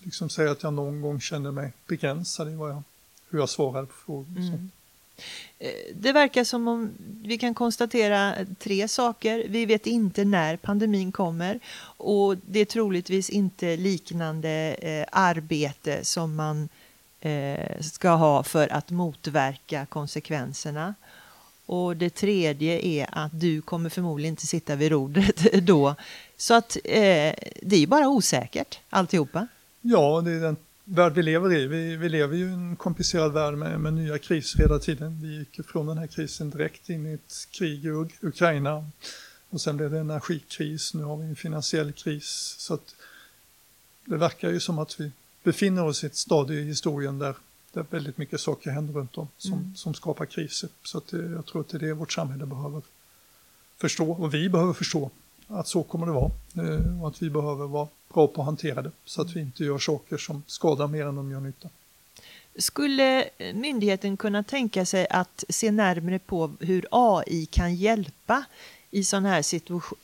liksom 0.03 0.29
säga 0.29 0.51
att 0.51 0.63
jag 0.63 0.73
någon 0.73 1.01
gång 1.01 1.21
känner 1.21 1.51
mig 1.51 1.73
begränsad 1.87 2.51
i 2.51 2.55
vad 2.55 2.69
jag, 2.69 2.83
hur 3.29 3.39
jag 3.39 3.49
svarade 3.49 3.87
på 3.87 3.93
frågor. 3.93 4.37
Mm. 4.37 4.69
Eh, 5.59 5.95
det 5.95 6.11
verkar 6.11 6.43
som 6.43 6.67
om 6.67 6.91
vi 7.23 7.37
kan 7.37 7.53
konstatera 7.53 8.35
tre 8.59 8.87
saker. 8.87 9.45
Vi 9.47 9.65
vet 9.65 9.87
inte 9.87 10.25
när 10.25 10.57
pandemin 10.57 11.11
kommer 11.11 11.59
och 11.97 12.37
det 12.37 12.59
är 12.59 12.65
troligtvis 12.65 13.29
inte 13.29 13.77
liknande 13.77 14.75
eh, 14.81 15.05
arbete 15.11 16.05
som 16.05 16.35
man 16.35 16.69
eh, 17.19 17.81
ska 17.81 18.09
ha 18.09 18.43
för 18.43 18.73
att 18.73 18.89
motverka 18.89 19.85
konsekvenserna. 19.85 20.95
Och 21.65 21.97
det 21.97 22.09
tredje 22.09 22.79
är 22.79 23.07
att 23.11 23.39
du 23.39 23.61
kommer 23.61 23.89
förmodligen 23.89 24.33
inte 24.33 24.47
sitta 24.47 24.75
vid 24.75 24.91
rodret 24.91 25.53
då. 25.63 25.95
Så 26.43 26.53
att 26.53 26.75
eh, 26.75 26.81
det 27.61 27.75
är 27.75 27.79
ju 27.79 27.87
bara 27.87 28.07
osäkert 28.07 28.79
alltihopa. 28.89 29.47
Ja, 29.81 30.21
det 30.25 30.31
är 30.31 30.39
den 30.39 30.57
värld 30.83 31.13
vi 31.13 31.23
lever 31.23 31.53
i. 31.53 31.67
Vi, 31.67 31.95
vi 31.95 32.09
lever 32.09 32.37
ju 32.37 32.45
i 32.45 32.53
en 32.53 32.75
komplicerad 32.75 33.33
värld 33.33 33.53
med, 33.53 33.79
med 33.79 33.93
nya 33.93 34.17
kriser 34.17 34.59
hela 34.59 34.79
tiden. 34.79 35.19
Vi 35.21 35.37
gick 35.37 35.65
från 35.67 35.85
den 35.85 35.97
här 35.97 36.07
krisen 36.07 36.49
direkt 36.49 36.89
in 36.89 37.05
i 37.05 37.13
ett 37.13 37.47
krig 37.51 37.85
i 37.85 37.89
Uk- 37.89 38.17
Ukraina. 38.21 38.89
Och 39.49 39.61
sen 39.61 39.77
blev 39.77 39.91
det 39.91 39.99
en 39.99 40.09
energikris, 40.09 40.93
nu 40.93 41.03
har 41.03 41.17
vi 41.17 41.25
en 41.25 41.35
finansiell 41.35 41.91
kris. 41.91 42.55
Så 42.59 42.79
det 44.05 44.17
verkar 44.17 44.49
ju 44.49 44.59
som 44.59 44.79
att 44.79 44.99
vi 44.99 45.11
befinner 45.43 45.83
oss 45.85 46.03
i 46.03 46.07
ett 46.07 46.15
stadie 46.15 46.59
i 46.59 46.63
historien 46.63 47.19
där, 47.19 47.35
där 47.73 47.85
väldigt 47.89 48.17
mycket 48.17 48.39
saker 48.39 48.71
händer 48.71 48.93
runt 48.93 49.17
om 49.17 49.27
som, 49.37 49.73
som 49.75 49.93
skapar 49.93 50.25
kriser. 50.25 50.69
Så 50.83 51.01
det, 51.09 51.17
jag 51.17 51.45
tror 51.45 51.61
att 51.61 51.69
det 51.69 51.77
är 51.77 51.79
det 51.79 51.93
vårt 51.93 52.11
samhälle 52.13 52.45
behöver 52.45 52.81
förstå 53.77 54.11
och 54.11 54.33
vi 54.33 54.49
behöver 54.49 54.73
förstå 54.73 55.11
att 55.47 55.67
så 55.67 55.83
kommer 55.83 56.05
det 56.05 56.11
vara 56.11 56.31
eh, 56.57 57.01
och 57.01 57.07
att 57.07 57.21
vi 57.21 57.29
behöver 57.29 57.67
vara 57.67 57.87
bra 58.13 58.27
på 58.27 58.41
att 58.41 58.45
hantera 58.45 58.81
det 58.81 58.91
så 59.05 59.21
att 59.21 59.35
vi 59.35 59.39
inte 59.39 59.63
gör 59.63 59.77
saker 59.77 60.17
som 60.17 60.43
skadar 60.47 60.87
mer 60.87 61.05
än 61.05 61.15
de 61.15 61.31
gör 61.31 61.39
nytta. 61.39 61.69
Skulle 62.55 63.29
myndigheten 63.53 64.17
kunna 64.17 64.43
tänka 64.43 64.85
sig 64.85 65.07
att 65.09 65.43
se 65.49 65.71
närmare 65.71 66.19
på 66.19 66.51
hur 66.59 66.87
AI 66.91 67.45
kan 67.45 67.75
hjälpa 67.75 68.43
i 68.91 69.03
sådana 69.03 69.29
här 69.29 69.41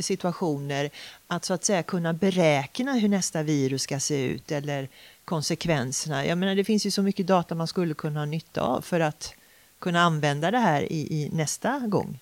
situationer 0.01 0.89
att 1.27 1.45
så 1.45 1.53
att 1.53 1.65
säga 1.65 1.83
kunna 1.83 2.13
beräkna 2.13 2.93
hur 2.93 3.09
nästa 3.09 3.43
virus 3.43 3.81
ska 3.81 3.99
se 3.99 4.25
ut 4.25 4.51
eller 4.51 4.89
konsekvenserna. 5.25 6.25
Jag 6.25 6.37
menar 6.37 6.55
det 6.55 6.63
finns 6.63 6.85
ju 6.85 6.91
så 6.91 7.01
mycket 7.01 7.27
data 7.27 7.55
man 7.55 7.67
skulle 7.67 7.93
kunna 7.93 8.19
ha 8.19 8.25
nytta 8.25 8.61
av 8.61 8.81
för 8.81 8.99
att 8.99 9.33
kunna 9.79 10.01
använda 10.01 10.51
det 10.51 10.57
här 10.57 10.81
i, 10.91 11.23
i 11.23 11.29
nästa 11.33 11.79
gång. 11.79 12.19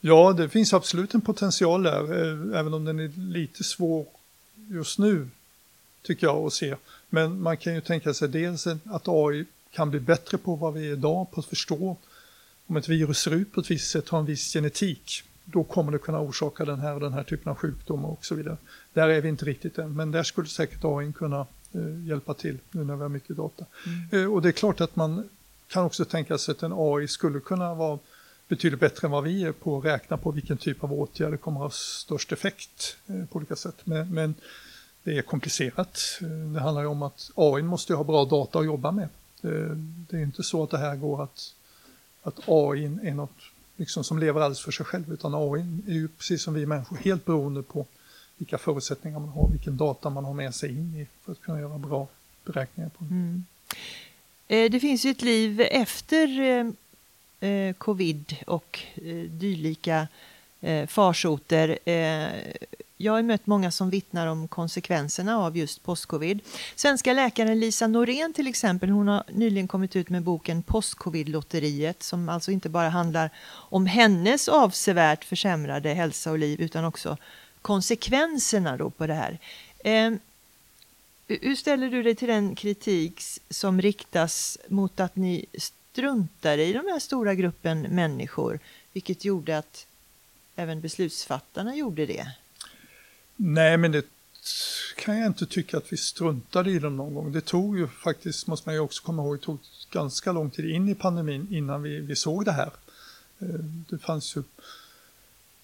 Ja, 0.00 0.32
det 0.32 0.48
finns 0.48 0.74
absolut 0.74 1.14
en 1.14 1.20
potential 1.20 1.82
där, 1.82 2.02
eh, 2.02 2.58
även 2.60 2.74
om 2.74 2.84
den 2.84 2.98
är 2.98 3.10
lite 3.16 3.64
svår 3.64 4.06
just 4.70 4.98
nu, 4.98 5.28
tycker 6.02 6.26
jag, 6.26 6.36
att 6.36 6.52
se. 6.52 6.76
Men 7.08 7.42
man 7.42 7.56
kan 7.56 7.74
ju 7.74 7.80
tänka 7.80 8.14
sig 8.14 8.28
dels 8.28 8.66
att 8.66 9.08
AI 9.08 9.44
kan 9.70 9.90
bli 9.90 10.00
bättre 10.00 10.38
på 10.38 10.54
vad 10.54 10.74
vi 10.74 10.88
är 10.88 10.92
idag, 10.92 11.30
på 11.30 11.40
att 11.40 11.46
förstå 11.46 11.96
om 12.66 12.76
ett 12.76 12.88
virus 12.88 13.18
ser 13.18 13.34
ut 13.34 13.52
på 13.52 13.60
ett 13.60 13.70
visst 13.70 13.90
sätt, 13.90 14.08
har 14.08 14.18
en 14.18 14.24
viss 14.24 14.52
genetik, 14.52 15.22
då 15.44 15.64
kommer 15.64 15.92
det 15.92 15.98
kunna 15.98 16.20
orsaka 16.20 16.64
den 16.64 16.80
här 16.80 16.94
och 16.94 17.00
den 17.00 17.12
här 17.12 17.22
typen 17.22 17.50
av 17.50 17.56
sjukdomar 17.56 18.08
och 18.08 18.24
så 18.24 18.34
vidare. 18.34 18.56
Där 18.92 19.08
är 19.08 19.20
vi 19.20 19.28
inte 19.28 19.44
riktigt 19.44 19.78
än, 19.78 19.96
men 19.96 20.10
där 20.10 20.22
skulle 20.22 20.48
säkert 20.48 20.84
AI 20.84 21.12
kunna 21.12 21.46
eh, 21.72 22.06
hjälpa 22.06 22.34
till 22.34 22.58
nu 22.70 22.84
när 22.84 22.96
vi 22.96 23.02
har 23.02 23.08
mycket 23.08 23.36
data. 23.36 23.64
Mm. 23.86 24.24
Eh, 24.24 24.32
och 24.32 24.42
det 24.42 24.48
är 24.48 24.52
klart 24.52 24.80
att 24.80 24.96
man 24.96 25.28
kan 25.68 25.84
också 25.84 26.04
tänka 26.04 26.38
sig 26.38 26.52
att 26.52 26.62
en 26.62 26.72
AI 26.76 27.08
skulle 27.08 27.40
kunna 27.40 27.74
vara 27.74 27.98
betydligt 28.50 28.80
bättre 28.80 29.06
än 29.06 29.12
vad 29.12 29.24
vi 29.24 29.44
är 29.44 29.52
på 29.52 29.78
att 29.78 29.84
räkna 29.84 30.16
på 30.16 30.30
vilken 30.30 30.56
typ 30.56 30.84
av 30.84 30.92
åtgärder 30.92 31.36
kommer 31.36 31.60
att 31.60 31.64
ha 31.64 31.70
störst 31.70 32.32
effekt 32.32 32.96
eh, 33.06 33.24
på 33.24 33.36
olika 33.36 33.56
sätt. 33.56 33.76
Men, 33.84 34.14
men, 34.14 34.34
det 35.02 35.18
är 35.18 35.22
komplicerat. 35.22 36.18
Eh, 36.22 36.28
det 36.28 36.60
handlar 36.60 36.82
ju 36.82 36.88
om 36.88 37.02
att 37.02 37.30
AI 37.34 37.62
måste 37.62 37.94
ha 37.94 38.04
bra 38.04 38.24
data 38.24 38.58
att 38.58 38.64
jobba 38.64 38.90
med. 38.90 39.08
Det, 39.40 39.74
det 40.08 40.16
är 40.16 40.22
inte 40.22 40.42
så 40.42 40.62
att 40.62 40.70
det 40.70 40.78
här 40.78 40.96
går 40.96 41.22
att, 41.22 41.54
att 42.22 42.40
AI 42.46 42.84
är 43.02 43.14
något 43.14 43.36
liksom 43.76 44.04
som 44.04 44.18
lever 44.18 44.40
alldeles 44.40 44.60
för 44.60 44.72
sig 44.72 44.86
själv, 44.86 45.12
utan 45.12 45.34
AI 45.34 45.60
är 45.86 45.92
ju 45.92 46.08
precis 46.08 46.42
som 46.42 46.54
vi 46.54 46.66
människor 46.66 46.96
helt 46.96 47.24
beroende 47.24 47.62
på 47.62 47.86
vilka 48.36 48.58
förutsättningar 48.58 49.18
man 49.18 49.28
har, 49.28 49.48
vilken 49.48 49.76
data 49.76 50.10
man 50.10 50.24
har 50.24 50.34
med 50.34 50.54
sig 50.54 50.70
in 50.70 50.94
i 50.94 51.06
för 51.24 51.32
att 51.32 51.40
kunna 51.40 51.60
göra 51.60 51.78
bra 51.78 52.08
beräkningar 52.44 52.90
på. 52.90 53.04
Mm. 53.04 53.44
Det 54.46 54.80
finns 54.80 55.04
ju 55.04 55.10
ett 55.10 55.22
liv 55.22 55.60
efter 55.60 56.26
eh, 57.40 57.74
covid 57.74 58.36
och 58.46 58.78
eh, 58.94 59.14
dylika 59.14 60.08
eh, 60.60 60.86
farsoter. 60.86 61.78
Eh, 61.84 62.28
jag 63.02 63.12
har 63.12 63.22
mött 63.22 63.46
många 63.46 63.70
som 63.70 63.90
vittnar 63.90 64.26
om 64.26 64.48
konsekvenserna 64.48 65.38
av 65.38 65.56
just 65.56 65.82
postcovid. 65.82 66.40
Svenska 66.74 67.12
läkaren 67.12 67.60
Lisa 67.60 67.86
Norén 67.86 68.32
till 68.32 68.46
exempel, 68.46 68.90
hon 68.90 69.08
har 69.08 69.24
nyligen 69.28 69.68
kommit 69.68 69.96
ut 69.96 70.08
med 70.08 70.22
boken 70.22 70.62
Postcovid-lotteriet 70.62 72.02
som 72.02 72.28
alltså 72.28 72.50
inte 72.50 72.68
bara 72.68 72.88
handlar 72.88 73.30
om 73.50 73.86
hennes 73.86 74.48
avsevärt 74.48 75.24
försämrade 75.24 75.94
hälsa 75.94 76.30
och 76.30 76.38
liv 76.38 76.60
utan 76.60 76.84
också 76.84 77.16
konsekvenserna 77.62 78.76
då 78.76 78.90
på 78.90 79.06
det 79.06 79.14
här. 79.14 79.38
Eh, 79.78 80.12
hur 81.28 81.56
ställer 81.56 81.90
du 81.90 82.02
dig 82.02 82.14
till 82.14 82.28
den 82.28 82.54
kritik 82.54 83.20
som 83.50 83.82
riktas 83.82 84.58
mot 84.68 85.00
att 85.00 85.16
ni 85.16 85.46
struntade 85.92 86.64
i 86.64 86.72
den 86.72 86.86
här 86.92 86.98
stora 86.98 87.34
gruppen 87.34 87.82
människor, 87.82 88.60
vilket 88.92 89.24
gjorde 89.24 89.58
att 89.58 89.86
även 90.56 90.80
beslutsfattarna 90.80 91.76
gjorde 91.76 92.06
det. 92.06 92.26
Nej, 93.36 93.76
men 93.76 93.92
det 93.92 94.04
kan 94.96 95.18
jag 95.18 95.26
inte 95.26 95.46
tycka 95.46 95.76
att 95.76 95.92
vi 95.92 95.96
struntade 95.96 96.70
i 96.70 96.78
dem 96.78 96.96
någon 96.96 97.14
gång. 97.14 97.32
Det 97.32 97.40
tog 97.40 97.78
ju 97.78 97.88
faktiskt, 97.88 98.46
måste 98.46 98.68
man 98.68 98.74
ju 98.74 98.80
också 98.80 99.02
komma 99.02 99.22
ihåg, 99.22 99.38
det 99.38 99.44
tog 99.44 99.58
ganska 99.90 100.32
lång 100.32 100.50
tid 100.50 100.70
in 100.70 100.88
i 100.88 100.94
pandemin 100.94 101.46
innan 101.50 101.82
vi, 101.82 102.00
vi 102.00 102.16
såg 102.16 102.44
det 102.44 102.52
här. 102.52 102.70
Eh, 103.38 103.60
det 103.88 103.98
fanns 103.98 104.36
ju 104.36 104.42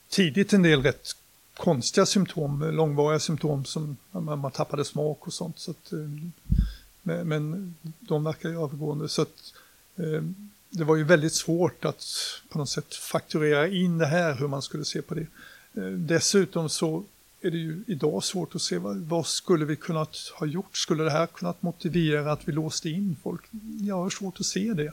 tidigt 0.09 0.53
en 0.53 0.63
del 0.63 0.83
rätt 0.83 1.17
konstiga 1.57 2.07
symptom, 2.07 2.71
långvariga 2.73 3.21
symptom 3.21 3.65
som 3.65 3.97
man, 4.11 4.51
tappade 4.51 4.85
smak 4.85 5.27
och 5.27 5.33
sånt. 5.33 5.59
Så 5.59 5.71
att, 5.71 5.93
eh, 5.93 7.25
men 7.25 7.75
de 8.01 8.25
verkar 8.25 8.49
ju 8.49 8.63
övergående. 8.63 9.09
Så 9.09 9.23
att, 9.23 9.53
Eh, 9.97 10.23
det 10.71 10.85
var 10.85 10.97
ju 10.97 11.05
väldigt 11.05 11.35
svårt 11.35 11.85
att 11.85 12.05
på 12.49 12.59
något 12.59 12.69
sätt 12.69 12.95
fakturera 12.95 13.69
in 13.69 13.99
det 13.99 14.07
här, 14.07 14.35
hur 14.35 14.49
man 14.49 14.63
skulle 14.63 14.85
se 14.85 15.03
på 15.03 15.15
det. 15.15 15.27
Eh, 15.75 15.91
dessutom 15.91 16.69
så 16.69 17.05
är 17.41 17.51
det 17.51 17.59
ju 17.59 17.85
idag 17.87 18.25
svårt 18.25 18.55
att 18.55 18.63
se 18.63 18.79
vad, 18.79 18.97
vad 18.97 19.27
skulle 19.27 19.65
vi 19.65 19.77
kunnat 19.77 20.17
ha 20.35 20.47
gjort? 20.47 20.77
Skulle 20.77 21.05
det 21.05 21.11
här 21.11 21.27
kunnat 21.27 21.63
motivera 21.63 22.33
att 22.33 22.49
vi 22.49 22.53
låste 22.53 22.91
in 22.91 23.17
folk? 23.23 23.43
Jag 23.81 23.97
har 23.97 24.11
svårt 24.11 24.41
att 24.41 24.47
se 24.47 24.73
det. 24.73 24.93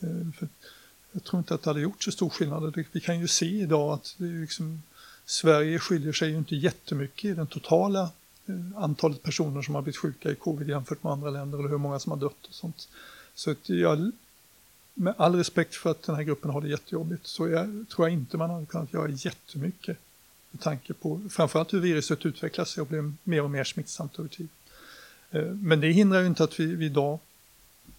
Eh, 0.00 0.32
för 0.38 0.48
jag 1.12 1.24
tror 1.24 1.38
inte 1.38 1.54
att 1.54 1.62
det 1.62 1.70
hade 1.70 1.80
gjort 1.80 2.02
så 2.02 2.10
stor 2.10 2.28
skillnad. 2.28 2.84
Vi 2.92 3.00
kan 3.00 3.20
ju 3.20 3.28
se 3.28 3.46
idag 3.46 3.92
att 3.92 4.14
liksom, 4.18 4.82
Sverige 5.26 5.78
skiljer 5.78 6.12
sig 6.12 6.30
ju 6.30 6.36
inte 6.36 6.56
jättemycket 6.56 7.24
i 7.24 7.34
den 7.34 7.46
totala 7.46 8.10
antalet 8.76 9.22
personer 9.22 9.62
som 9.62 9.74
har 9.74 9.82
blivit 9.82 9.96
sjuka 9.96 10.30
i 10.30 10.34
covid 10.34 10.68
jämfört 10.68 11.02
med 11.02 11.12
andra 11.12 11.30
länder 11.30 11.58
eller 11.58 11.68
hur 11.68 11.78
många 11.78 11.98
som 11.98 12.12
har 12.12 12.18
dött 12.18 12.46
och 12.48 12.54
sånt. 12.54 12.88
Så 13.34 13.54
jag 13.66 14.12
med 14.94 15.14
all 15.16 15.34
respekt 15.34 15.74
för 15.74 15.90
att 15.90 16.02
den 16.02 16.14
här 16.14 16.22
gruppen 16.22 16.50
har 16.50 16.60
det 16.60 16.68
jättejobbigt 16.68 17.26
så 17.26 17.48
jag, 17.48 17.84
tror 17.90 18.08
jag 18.08 18.12
inte 18.12 18.36
man 18.36 18.50
hade 18.50 18.66
kunnat 18.66 18.92
göra 18.92 19.08
jättemycket 19.08 19.98
med 20.50 20.60
tanke 20.60 20.92
på 20.92 21.20
framförallt 21.30 21.72
hur 21.72 21.80
viruset 21.80 22.26
utvecklas 22.26 22.70
sig 22.70 22.80
och 22.80 22.86
blir 22.86 23.12
mer 23.24 23.42
och 23.42 23.50
mer 23.50 23.64
smittsamt 23.64 24.18
över 24.18 24.28
tid. 24.28 24.48
Eh, 25.30 25.44
men 25.44 25.80
det 25.80 25.92
hindrar 25.92 26.20
ju 26.20 26.26
inte 26.26 26.44
att 26.44 26.60
vi, 26.60 26.66
vi 26.66 26.86
idag 26.86 27.18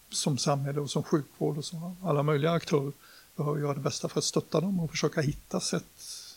som 0.09 0.37
samhälle 0.37 0.79
och 0.79 0.89
som 0.89 1.03
sjukvård 1.03 1.57
och 1.57 1.65
som 1.65 1.95
alla 2.03 2.23
möjliga 2.23 2.51
aktörer 2.51 2.91
behöver 3.35 3.59
göra 3.59 3.73
det 3.73 3.79
bästa 3.79 4.09
för 4.09 4.19
att 4.19 4.23
stötta 4.23 4.61
dem 4.61 4.79
och 4.79 4.91
försöka 4.91 5.21
hitta 5.21 5.59
sätt 5.59 5.85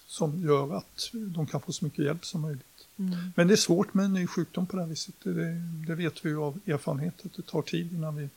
som 0.07 0.43
gör 0.43 0.77
att 0.77 1.11
de 1.13 1.47
kan 1.47 1.61
få 1.61 1.73
så 1.73 1.85
mycket 1.85 2.05
hjälp 2.05 2.25
som 2.25 2.41
möjligt. 2.41 2.65
Mm. 2.97 3.33
Men 3.37 3.49
det 3.49 3.55
är 3.55 3.57
svårt 3.57 3.95
med 3.95 4.05
en 4.05 4.13
ny 4.13 4.27
sjukdom 4.27 4.67
på 4.67 4.77
det 4.77 4.83
här 4.83 4.89
viset. 4.89 5.15
Det, 5.23 5.63
det 5.87 5.95
vet 5.95 6.25
vi 6.25 6.29
ju 6.29 6.39
av 6.39 6.61
erfarenhet 6.67 7.15
att 7.25 7.35
det 7.35 7.43
tar 7.43 7.63
tid 7.63 7.93
innan 7.93 8.17
vi 8.17 8.29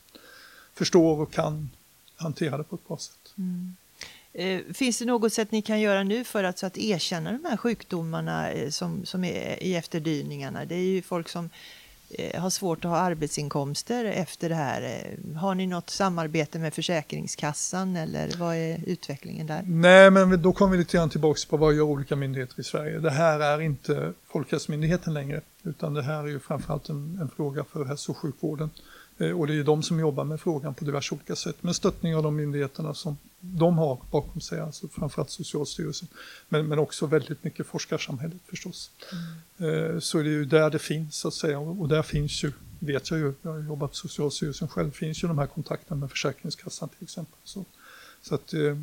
förstår 0.74 1.20
och 1.20 1.32
kan 1.32 1.70
hantera 2.22 2.58
det 2.58 2.64
på 2.64 2.76
ett 2.76 2.88
bra 2.88 2.98
sätt. 2.98 3.34
Mm. 3.38 3.76
Eh, 4.34 4.60
finns 4.74 5.00
det 5.00 5.06
något 5.06 5.34
sätt 5.34 5.52
ni 5.52 5.62
kan 5.62 5.80
göra 5.80 6.04
nu 6.04 6.24
för 6.24 6.44
att, 6.44 6.60
så 6.60 6.66
att 6.66 6.78
erkänna 6.78 7.32
de 7.32 7.46
här 7.50 7.58
sjukdomarna 7.58 8.52
eh, 8.52 8.70
som, 8.70 9.06
som 9.06 9.24
är 9.24 9.64
i 9.64 9.76
efterdyningarna? 9.76 10.66
Det 10.66 10.76
är 10.76 10.84
ju 10.84 11.02
folk 11.02 11.30
som 11.30 11.50
eh, 12.10 12.42
har 12.42 12.50
svårt 12.50 12.86
att 12.86 12.92
ha 12.92 12.98
arbetsinkomster 12.98 14.06
efter 14.06 14.50
det 14.50 14.56
här. 14.56 15.10
Har 15.36 15.56
ni 15.56 15.68
något 15.68 15.90
samarbete 15.90 16.60
med 16.60 16.74
Försäkringskassan 16.74 17.96
eller 17.96 18.38
vad 18.38 18.56
är 18.56 18.80
utvecklingen 18.86 19.48
där? 19.48 19.64
Nej, 19.68 20.12
men 20.12 20.42
då 20.42 20.54
kommer 20.54 20.72
vi 20.72 20.78
lite 20.78 20.98
grann 20.98 21.10
tillbaka 21.10 21.40
på 21.50 21.58
vad 21.58 21.74
gör 21.74 21.84
olika 21.84 22.16
myndigheter 22.16 22.60
i 22.60 22.64
Sverige. 22.64 23.00
Det 23.00 23.12
här 23.12 23.40
är 23.40 23.62
inte 23.62 24.14
Folkhälsomyndigheten 24.28 25.14
längre, 25.14 25.42
utan 25.64 25.94
det 25.94 26.04
här 26.04 26.24
är 26.24 26.28
ju 26.28 26.40
framförallt 26.40 26.90
en, 26.90 27.18
en 27.22 27.30
fråga 27.36 27.64
för 27.64 27.86
hälso 27.86 28.12
och 28.12 28.18
sjukvården. 28.18 28.70
Eh, 29.22 29.40
och 29.40 29.48
det 29.48 29.56
är 29.56 29.64
de 29.64 29.84
som 29.84 30.00
jobbar 30.00 30.24
med 30.24 30.42
frågan 30.42 30.74
på 30.74 30.86
diverse 30.86 31.16
olika 31.16 31.36
sätt 31.36 31.64
med 31.64 31.76
stöttning 31.76 32.16
av 32.16 32.24
de 32.24 32.36
myndigheterna 32.36 32.94
som 32.94 33.18
de 33.40 33.78
har 33.78 33.98
bakom 34.12 34.42
sig, 34.42 34.60
alltså 34.60 34.88
framförallt 34.88 35.30
Socialstyrelsen, 35.30 36.08
men, 36.50 36.68
men 36.68 36.80
också 36.80 37.06
väldigt 37.06 37.44
mycket 37.44 37.68
forskarsamhället 37.68 38.38
förstås. 38.46 38.92
Mm. 39.60 39.96
Eh, 39.96 40.00
så 40.00 40.20
är 40.20 40.24
det 40.24 40.30
ju 40.30 40.46
där 40.46 40.70
det 40.70 40.80
finns 40.80 41.16
så 41.16 41.28
att 41.28 41.34
säga 41.34 41.60
och 41.60 41.88
där 41.88 42.02
finns 42.02 42.44
ju, 42.44 42.52
vet 42.80 43.12
jag 43.12 43.20
ju, 43.20 43.34
jag 43.42 43.52
har 43.52 43.60
jobbat 43.60 43.90
på 43.90 43.96
Socialstyrelsen 43.96 44.68
själv, 44.68 44.92
finns 44.92 45.24
ju 45.24 45.28
de 45.28 45.38
här 45.38 45.48
kontakterna 45.48 46.00
med 46.00 46.12
Försäkringskassan 46.12 46.90
till 46.90 47.04
exempel. 47.04 47.38
Så, 47.44 47.66
så 48.22 48.36
att 48.36 48.54
eh, 48.54 48.78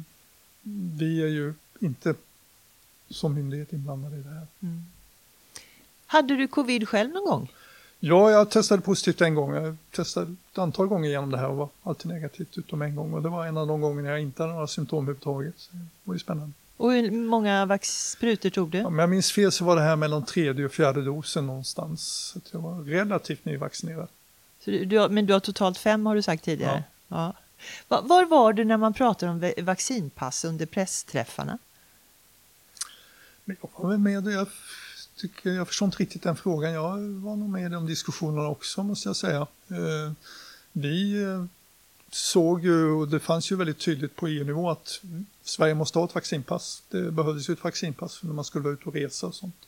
vi 0.99 1.23
är 1.23 1.29
ju 1.29 1.55
inte 1.81 2.15
som 3.11 3.35
myndighet 3.35 3.73
inblandade 3.73 4.17
i 4.17 4.23
det 4.23 4.31
här. 4.31 4.47
Mm. 4.61 4.85
Hade 6.07 6.37
du 6.37 6.49
covid 6.49 6.89
själv 6.89 7.11
någon 7.11 7.25
gång? 7.25 7.53
Ja, 8.01 8.31
jag 8.31 8.51
testade 8.51 8.83
positivt 8.83 9.21
en 9.21 9.35
gång. 9.35 9.55
Jag 9.55 9.77
testade 9.91 10.35
ett 10.53 10.59
antal 10.59 10.87
gånger 10.87 11.11
genom 11.11 11.31
det 11.31 11.39
här 11.39 11.49
och 11.49 11.57
var 11.57 11.69
alltid 11.83 12.07
negativt 12.07 12.59
utom 12.59 12.83
en 12.83 12.97
gång. 12.97 13.13
Och 13.13 13.23
det 13.23 13.29
var 13.29 13.47
en 13.47 13.57
av 13.57 13.67
de 13.67 13.81
gångerna 13.81 14.09
jag 14.09 14.21
inte 14.21 14.43
hade 14.43 14.53
några 14.53 14.67
symptom 14.67 15.05
överhuvudtaget. 15.05 15.55
Så 15.57 15.71
det 15.73 15.87
var 16.05 16.15
ju 16.15 16.21
spännande. 16.21 16.53
Och 16.77 16.93
hur 16.93 17.11
många 17.11 17.79
sprutor 17.83 18.51
tog 18.51 18.71
du? 18.71 18.85
Om 18.85 18.99
jag 18.99 19.11
minns 19.11 19.33
fel 19.33 19.53
så 19.53 19.65
var 19.65 19.77
det 19.77 19.83
här 19.83 19.97
mellan 19.97 20.25
tredje 20.25 20.65
och 20.65 20.73
fjärde 20.73 21.05
dosen 21.05 21.47
någonstans. 21.47 22.03
Så 22.45 22.57
jag 22.57 22.61
var 22.61 22.83
relativt 22.83 23.45
nyvaccinerad. 23.45 24.09
Så 24.65 24.71
du, 24.71 24.85
du, 24.85 25.09
men 25.09 25.27
du 25.27 25.33
har 25.33 25.41
totalt 25.41 25.79
fem 25.79 26.07
har 26.07 26.15
du 26.15 26.23
sagt 26.23 26.45
tidigare? 26.45 26.85
Ja. 27.09 27.35
ja. 27.89 27.99
Var 28.07 28.27
var 28.27 28.53
du 28.53 28.65
när 28.65 28.77
man 28.77 28.95
pratade 28.95 29.33
om 29.33 29.65
vaccinpass 29.65 30.45
under 30.45 30.67
pressträffarna? 30.67 31.59
Men 33.45 33.57
jag 33.61 33.71
var 33.77 33.91
väl 33.91 33.99
med. 33.99 34.27
Jag 34.27 34.49
tycker, 35.19 35.51
jag 35.51 35.67
förstår 35.67 35.87
inte 35.87 35.99
riktigt 35.99 36.23
den 36.23 36.37
frågan. 36.37 36.73
Jag 36.73 36.99
var 36.99 37.37
nog 37.37 37.49
med 37.49 37.67
i 37.67 37.69
de 37.69 37.87
diskussionerna 37.87 38.49
också 38.49 38.83
måste 38.83 39.09
jag 39.09 39.17
säga. 39.17 39.47
Eh, 39.69 40.13
vi 40.73 41.23
eh, 41.23 41.45
såg 42.11 42.65
ju, 42.65 42.91
och 42.91 43.09
det 43.09 43.21
fanns 43.21 43.53
ju 43.53 43.57
väldigt 43.57 43.79
tydligt 43.79 44.17
på 44.17 44.29
EU-nivå 44.29 44.71
att 44.71 45.01
Sverige 45.43 45.75
måste 45.75 45.99
ha 45.99 46.07
ett 46.07 46.15
vaccinpass. 46.15 46.83
Det 46.91 47.11
behövdes 47.13 47.49
ju 47.49 47.53
ett 47.53 47.65
vaccinpass 47.65 48.23
när 48.23 48.33
man 48.33 48.45
skulle 48.45 48.65
vara 48.65 48.75
ute 48.75 48.85
och 48.85 48.95
resa 48.95 49.27
och 49.27 49.35
sånt. 49.35 49.67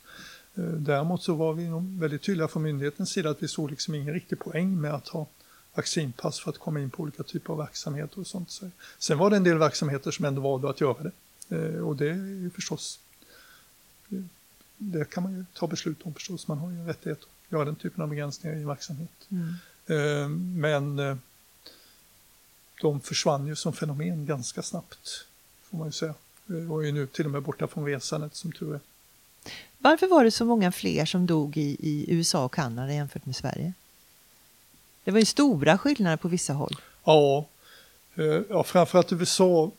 Eh, 0.54 0.64
däremot 0.64 1.22
så 1.22 1.34
var 1.34 1.52
vi 1.52 1.68
nog 1.68 2.00
väldigt 2.00 2.22
tydliga 2.22 2.48
från 2.48 2.62
myndighetens 2.62 3.10
sida 3.10 3.30
att 3.30 3.42
vi 3.42 3.48
såg 3.48 3.70
liksom 3.70 3.94
ingen 3.94 4.14
riktig 4.14 4.38
poäng 4.38 4.80
med 4.80 4.94
att 4.94 5.08
ha 5.08 5.26
vaccinpass 5.74 6.40
för 6.40 6.50
att 6.50 6.58
komma 6.58 6.80
in 6.80 6.90
på 6.90 7.02
olika 7.02 7.22
typer 7.22 7.52
av 7.52 7.58
verksamheter 7.58 8.20
och 8.20 8.26
sånt. 8.26 8.60
Sen 8.98 9.18
var 9.18 9.30
det 9.30 9.36
en 9.36 9.44
del 9.44 9.58
verksamheter 9.58 10.10
som 10.10 10.24
ändå 10.24 10.42
valde 10.42 10.70
att 10.70 10.80
göra 10.80 11.02
det. 11.02 11.12
Eh, 11.56 11.80
och 11.80 11.96
det 11.96 12.10
är 12.10 12.14
ju 12.14 12.50
förstås, 12.50 13.00
det 14.82 15.10
kan 15.10 15.22
man 15.22 15.32
ju 15.32 15.44
ta 15.54 15.66
beslut 15.66 16.02
om 16.02 16.14
förstås, 16.14 16.48
man 16.48 16.58
har 16.58 16.70
ju 16.70 16.86
rättighet 16.86 17.18
att 17.22 17.52
göra 17.52 17.64
den 17.64 17.76
typen 17.76 18.02
av 18.02 18.08
begränsningar 18.08 18.56
i 18.56 18.64
verksamhet. 18.64 19.28
Mm. 19.28 19.54
Eh, 19.86 20.28
men 20.60 21.20
de 22.80 23.00
försvann 23.00 23.46
ju 23.46 23.56
som 23.56 23.72
fenomen 23.72 24.26
ganska 24.26 24.62
snabbt, 24.62 25.26
får 25.62 25.78
man 25.78 25.88
ju 25.88 25.92
säga. 25.92 26.14
Och 26.70 26.86
är 26.86 26.92
nu 26.92 27.06
till 27.06 27.24
och 27.24 27.30
med 27.30 27.42
borta 27.42 27.66
från 27.66 27.86
resandet 27.86 28.36
som 28.36 28.52
tur 28.52 28.74
är. 28.74 28.80
Varför 29.78 30.06
var 30.06 30.24
det 30.24 30.30
så 30.30 30.44
många 30.44 30.72
fler 30.72 31.04
som 31.04 31.26
dog 31.26 31.56
i, 31.56 31.76
i 31.80 32.04
USA 32.08 32.44
och 32.44 32.54
Kanada 32.54 32.92
jämfört 32.92 33.26
med 33.26 33.36
Sverige? 33.36 33.72
Det 35.04 35.10
var 35.10 35.18
ju 35.18 35.24
stora 35.24 35.78
skillnader 35.78 36.16
på 36.16 36.28
vissa 36.28 36.52
håll. 36.52 36.76
Ja, 37.04 37.46
eh, 38.14 38.24
ja 38.48 38.64
framförallt 38.64 39.12
USA 39.12 39.70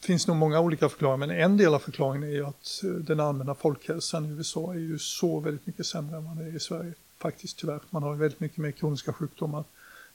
finns 0.00 0.26
nog 0.26 0.36
många 0.36 0.60
olika 0.60 0.88
förklaringar, 0.88 1.26
men 1.26 1.36
en 1.36 1.56
del 1.56 1.74
av 1.74 1.78
förklaringen 1.78 2.28
är 2.28 2.32
ju 2.32 2.46
att 2.46 2.80
eh, 2.84 2.90
den 2.90 3.20
allmänna 3.20 3.54
folkhälsan 3.54 4.26
i 4.26 4.28
USA 4.28 4.72
är 4.74 4.78
ju 4.78 4.98
så 4.98 5.40
väldigt 5.40 5.66
mycket 5.66 5.86
sämre 5.86 6.16
än 6.16 6.24
vad 6.24 6.36
den 6.36 6.46
är 6.46 6.56
i 6.56 6.60
Sverige. 6.60 6.92
Faktiskt 7.18 7.58
tyvärr. 7.58 7.80
Man 7.90 8.02
har 8.02 8.14
väldigt 8.14 8.40
mycket 8.40 8.58
mer 8.58 8.70
kroniska 8.70 9.12
sjukdomar. 9.12 9.64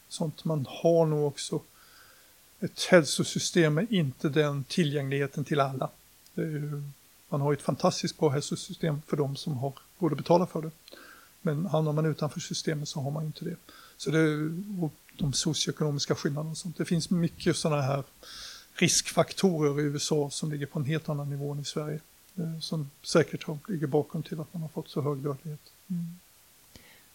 Sånt. 0.10 0.46
Man 0.46 0.66
har 0.70 1.06
nog 1.06 1.28
också 1.28 1.62
ett 2.60 2.84
hälsosystem 2.84 3.74
med 3.74 3.92
inte 3.92 4.30
den 4.30 4.64
tillgängligheten 4.64 5.44
till 5.44 5.60
alla. 5.60 5.90
Ju, 6.36 6.82
man 7.30 7.42
har 7.42 7.54
ett 7.54 7.62
fantastiskt 7.62 8.18
bra 8.18 8.30
hälsosystem 8.30 9.02
för 9.08 9.18
de 9.18 9.36
som 9.36 9.58
har 9.58 9.74
råd 10.00 10.12
att 10.12 10.18
betala 10.18 10.46
för 10.46 10.62
det. 10.62 10.72
Men 11.42 11.66
hamnar 11.66 11.94
man 11.94 12.06
utanför 12.06 12.40
systemet 12.40 12.90
så 12.90 13.00
har 13.00 13.12
man 13.12 13.26
inte 13.26 13.46
det. 13.46 13.56
Så 13.98 14.12
det 14.12 14.50
och 14.82 14.94
de 15.18 15.34
socioekonomiska 15.34 16.16
skillnaderna 16.16 16.52
och 16.52 16.58
sånt. 16.58 16.78
Det 16.78 16.86
finns 16.86 17.10
mycket 17.10 17.58
sådana 17.58 17.82
här 17.82 18.04
riskfaktorer 18.76 19.80
i 19.82 19.84
USA 19.84 20.30
som 20.30 20.52
ligger 20.52 20.66
på 20.66 20.80
en 20.80 20.86
helt 20.86 21.10
annan 21.10 21.30
nivå 21.30 21.52
än 21.52 21.60
i 21.60 21.66
Sverige. 21.66 22.00
Eh, 22.38 22.60
som 22.60 22.90
säkert 23.04 23.48
ligger 23.68 23.88
bakom 23.88 24.24
till 24.24 24.40
att 24.40 24.54
man 24.54 24.62
har 24.62 24.70
fått 24.70 24.90
så 24.90 25.02
hög 25.02 25.18
dödlighet. 25.18 25.60
Mm. 25.90 26.20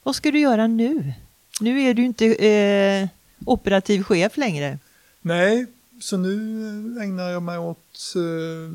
Vad 0.03 0.16
ska 0.16 0.31
du 0.31 0.38
göra 0.38 0.66
nu? 0.66 1.14
Nu 1.61 1.83
är 1.83 1.94
du 1.94 2.05
inte 2.05 2.27
eh, 2.27 3.09
operativ 3.44 4.03
chef 4.03 4.37
längre. 4.37 4.79
Nej, 5.20 5.66
så 6.01 6.16
nu 6.16 6.33
ägnar 7.03 7.31
jag 7.31 7.42
mig 7.42 7.59
åt 7.59 8.14
eh, 8.16 8.73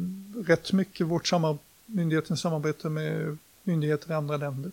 rätt 0.47 0.73
mycket 0.73 1.07
vårt 1.07 1.27
samar 1.27 1.57
myndighetens 1.85 2.41
samarbete 2.41 2.89
med 2.89 3.37
myndigheter 3.63 4.11
i 4.11 4.13
andra 4.13 4.37
länder. 4.37 4.71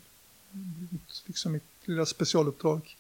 Liksom 1.26 1.52
mitt 1.52 1.62
lilla 1.84 2.06
specialuppdrag. 2.06 2.96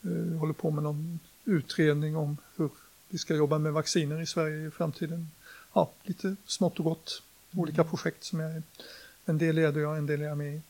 Jag 0.00 0.38
håller 0.38 0.52
på 0.52 0.70
med 0.70 0.82
någon 0.82 1.20
utredning 1.44 2.16
om 2.16 2.36
hur 2.56 2.70
vi 3.10 3.18
ska 3.18 3.34
jobba 3.34 3.58
med 3.58 3.72
vacciner 3.72 4.20
i 4.22 4.26
Sverige 4.26 4.66
i 4.66 4.70
framtiden. 4.70 5.30
Ja, 5.72 5.90
lite 6.02 6.36
smått 6.46 6.78
och 6.78 6.84
gott. 6.84 7.22
Olika 7.56 7.80
mm. 7.80 7.90
projekt 7.90 8.24
som 8.24 8.40
jag 8.40 8.50
är, 8.50 8.62
en 9.26 9.38
del 9.38 9.56
leder 9.56 9.80
jag, 9.80 9.98
en 9.98 10.06
del 10.06 10.20
är 10.20 10.24
jag 10.24 10.38
med 10.38 10.54
i. 10.54 10.60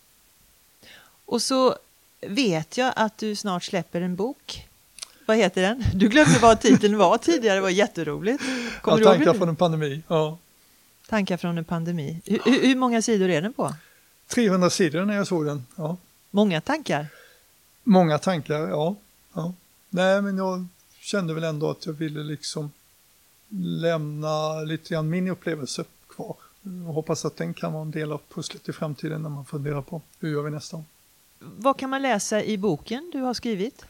Och 1.24 1.42
så 1.42 1.76
vet 2.20 2.79
jag 2.79 2.92
att 2.96 3.18
du 3.18 3.37
snart 3.37 3.64
släpper 3.64 4.00
en 4.00 4.16
bok. 4.16 4.68
Vad 5.26 5.37
heter 5.37 5.62
den? 5.62 5.85
Du 5.94 6.09
glömde 6.09 6.38
vad 6.38 6.61
titeln 6.61 6.98
var 6.98 7.18
tidigare, 7.18 7.55
det 7.55 7.61
var 7.61 7.70
jätteroligt. 7.70 8.42
Kommer 8.83 8.98
ja, 9.00 9.12
tankar 9.12 9.35
från 9.35 9.48
en 9.48 9.57
pandemi. 9.57 10.03
Ja. 10.09 10.38
Tankar 11.09 11.37
från 11.37 11.59
en 11.59 11.64
pandemi. 11.64 12.20
Hur, 12.24 12.62
hur 12.62 12.76
många 12.76 13.03
sidor 13.03 13.29
är 13.29 13.42
den 13.42 13.53
på? 13.53 13.74
300 14.26 14.70
sidor 14.70 15.05
när 15.05 15.14
jag 15.14 15.26
såg 15.26 15.46
den. 15.46 15.66
Ja. 15.76 15.96
Många 16.31 16.61
tankar? 16.61 17.07
Många 17.85 18.18
tankar, 18.18 18.68
ja. 18.68 18.96
ja. 19.35 19.55
Nej, 19.88 20.22
men 20.22 20.37
jag 20.37 20.66
kände 21.00 21.34
väl 21.34 21.44
ändå 21.44 21.70
att 21.70 21.86
jag 21.86 21.92
ville 21.92 22.22
liksom 22.22 22.72
lämna 23.58 24.60
lite 24.60 24.94
grann 24.94 25.10
min 25.10 25.28
upplevelse 25.28 25.84
kvar. 26.08 26.36
Och 26.86 26.94
hoppas 26.94 27.24
att 27.24 27.36
den 27.36 27.54
kan 27.54 27.72
vara 27.72 27.82
en 27.82 27.90
del 27.90 28.12
av 28.12 28.20
pusslet 28.34 28.68
i 28.68 28.72
framtiden 28.72 29.22
när 29.22 29.30
man 29.30 29.44
funderar 29.44 29.82
på 29.82 30.02
hur 30.20 30.30
gör 30.30 30.42
vi 30.42 30.50
nästa 30.50 30.76
gång. 30.76 30.86
Vad 31.38 31.78
kan 31.78 31.90
man 31.90 32.02
läsa 32.02 32.44
i 32.44 32.58
boken 32.58 33.10
du 33.12 33.20
har 33.20 33.34
skrivit? 33.34 33.84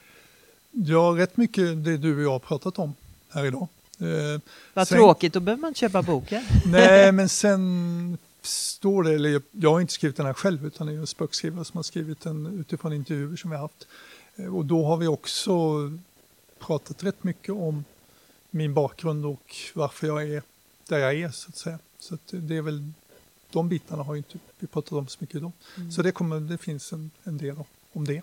Ja, 0.71 1.15
rätt 1.17 1.37
mycket 1.37 1.85
det 1.85 1.97
du 1.97 2.17
och 2.17 2.23
jag 2.23 2.31
har 2.31 2.39
pratat 2.39 2.79
om 2.79 2.95
här 3.29 3.45
idag. 3.45 3.69
Eh, 3.99 4.41
Vad 4.75 4.89
sen, 4.89 4.99
tråkigt, 4.99 5.33
då 5.33 5.41
behöver 5.41 5.61
man 5.61 5.69
inte 5.69 5.81
köpa 5.81 6.03
boken. 6.03 6.43
nej, 6.67 7.13
men 7.19 7.29
sen 7.29 8.19
står 8.43 9.03
det, 9.03 9.15
eller 9.15 9.43
jag 9.51 9.71
har 9.73 9.81
inte 9.81 9.93
skrivit 9.93 10.17
den 10.17 10.27
här 10.27 10.33
själv 10.33 10.67
utan 10.67 10.87
det 10.87 10.93
är 10.93 10.97
en 10.97 11.07
spökskrivare 11.07 11.65
som 11.65 11.79
har 11.79 11.83
skrivit 11.83 12.21
den 12.21 12.61
utifrån 12.61 12.93
intervjuer 12.93 13.37
som 13.37 13.51
vi 13.51 13.57
har 13.57 13.63
haft. 13.63 13.87
Eh, 14.37 14.57
och 14.57 14.65
då 14.65 14.85
har 14.85 14.97
vi 14.97 15.07
också 15.07 15.53
pratat 16.61 17.05
rätt 17.05 17.25
mycket 17.25 17.55
om 17.55 17.85
min 18.51 18.75
bakgrund 18.75 19.27
och 19.27 19.57
varför 19.75 20.07
jag 20.07 20.29
är 20.29 20.43
där 20.89 20.99
jag 20.99 21.15
är 21.15 21.31
så 21.31 21.49
att 21.49 21.57
säga. 21.57 21.79
Så 21.99 22.15
att 22.15 22.21
det 22.31 22.57
är 22.57 22.63
väl 22.63 22.93
de 23.51 23.69
bitarna 23.69 24.03
har 24.03 24.15
ju 24.15 24.19
inte 24.19 24.39
vi 24.59 24.67
pratat 24.67 24.93
om 24.93 25.09
så 25.09 25.17
mycket 25.21 25.37
idag. 25.37 25.53
Mm. 25.77 25.93
Så 25.93 26.03
det, 26.03 26.13
kommer, 26.13 26.41
det 26.41 26.59
finns 26.59 26.93
en, 26.93 27.11
en 27.25 27.39
del 27.39 27.57
om 27.93 28.05
det. 28.05 28.23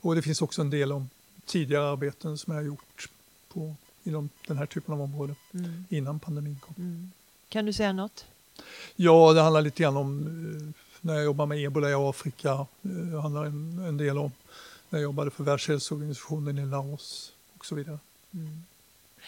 Och 0.00 0.14
det 0.14 0.22
finns 0.22 0.42
också 0.42 0.60
en 0.60 0.70
del 0.70 0.92
om 0.92 1.08
tidigare 1.46 1.90
arbeten 1.90 2.38
som 2.38 2.54
jag 2.54 2.60
har 2.60 2.66
gjort 2.66 3.08
på, 3.48 3.74
inom 4.04 4.28
den 4.46 4.56
här 4.56 4.66
typen 4.66 4.94
av 4.94 5.00
områden 5.00 5.36
mm. 5.54 5.84
innan 5.88 6.20
pandemin 6.20 6.58
kom. 6.60 6.74
Mm. 6.78 7.10
Kan 7.48 7.66
du 7.66 7.72
säga 7.72 7.92
något? 7.92 8.24
Ja, 8.96 9.32
det 9.32 9.40
handlar 9.40 9.62
lite 9.62 9.82
grann 9.82 9.96
om 9.96 10.20
eh, 10.20 10.82
när 11.00 11.14
jag 11.14 11.24
jobbar 11.24 11.46
med 11.46 11.64
ebola 11.64 11.90
i 11.90 11.94
Afrika. 11.94 12.50
Eh, 12.82 12.90
det 12.90 13.20
handlar 13.20 13.44
en, 13.44 13.78
en 13.78 13.96
del 13.96 14.18
om 14.18 14.32
när 14.88 14.98
jag 14.98 15.02
jobbade 15.02 15.30
för 15.30 15.44
Världshälsoorganisationen 15.44 16.58
i 16.58 16.66
Laos 16.66 17.32
och 17.60 17.66
så 17.66 17.74
vidare. 17.74 17.98
Mm. 18.34 18.64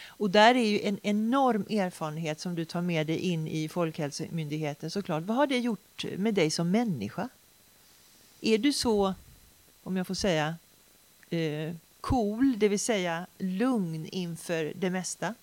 Och 0.07 0.31
där 0.31 0.55
är 0.55 0.65
ju 0.65 0.81
en 0.81 0.99
enorm 1.03 1.67
erfarenhet 1.71 2.41
som 2.41 2.55
du 2.55 2.65
tar 2.65 2.83
med 2.83 3.07
dig 3.07 3.19
in 3.19 3.49
i 3.49 3.69
Folkhälsomyndigheten 3.69 4.91
såklart. 4.91 5.23
Vad 5.23 5.37
har 5.37 5.47
det 5.47 5.59
gjort 5.59 6.05
med 6.17 6.35
dig 6.35 6.51
som 6.51 6.71
människa? 6.71 7.29
Är 8.41 8.59
du 8.59 8.73
så, 8.73 9.15
om 9.83 9.97
jag 9.97 10.07
får 10.07 10.15
säga, 10.15 10.57
eh, 11.31 11.75
cool, 12.01 12.59
det 12.59 12.69
vill 12.69 12.81
säga 12.81 13.27
lugn 13.39 14.07
inför 14.07 14.73
det 14.77 14.91
mesta? 14.91 15.35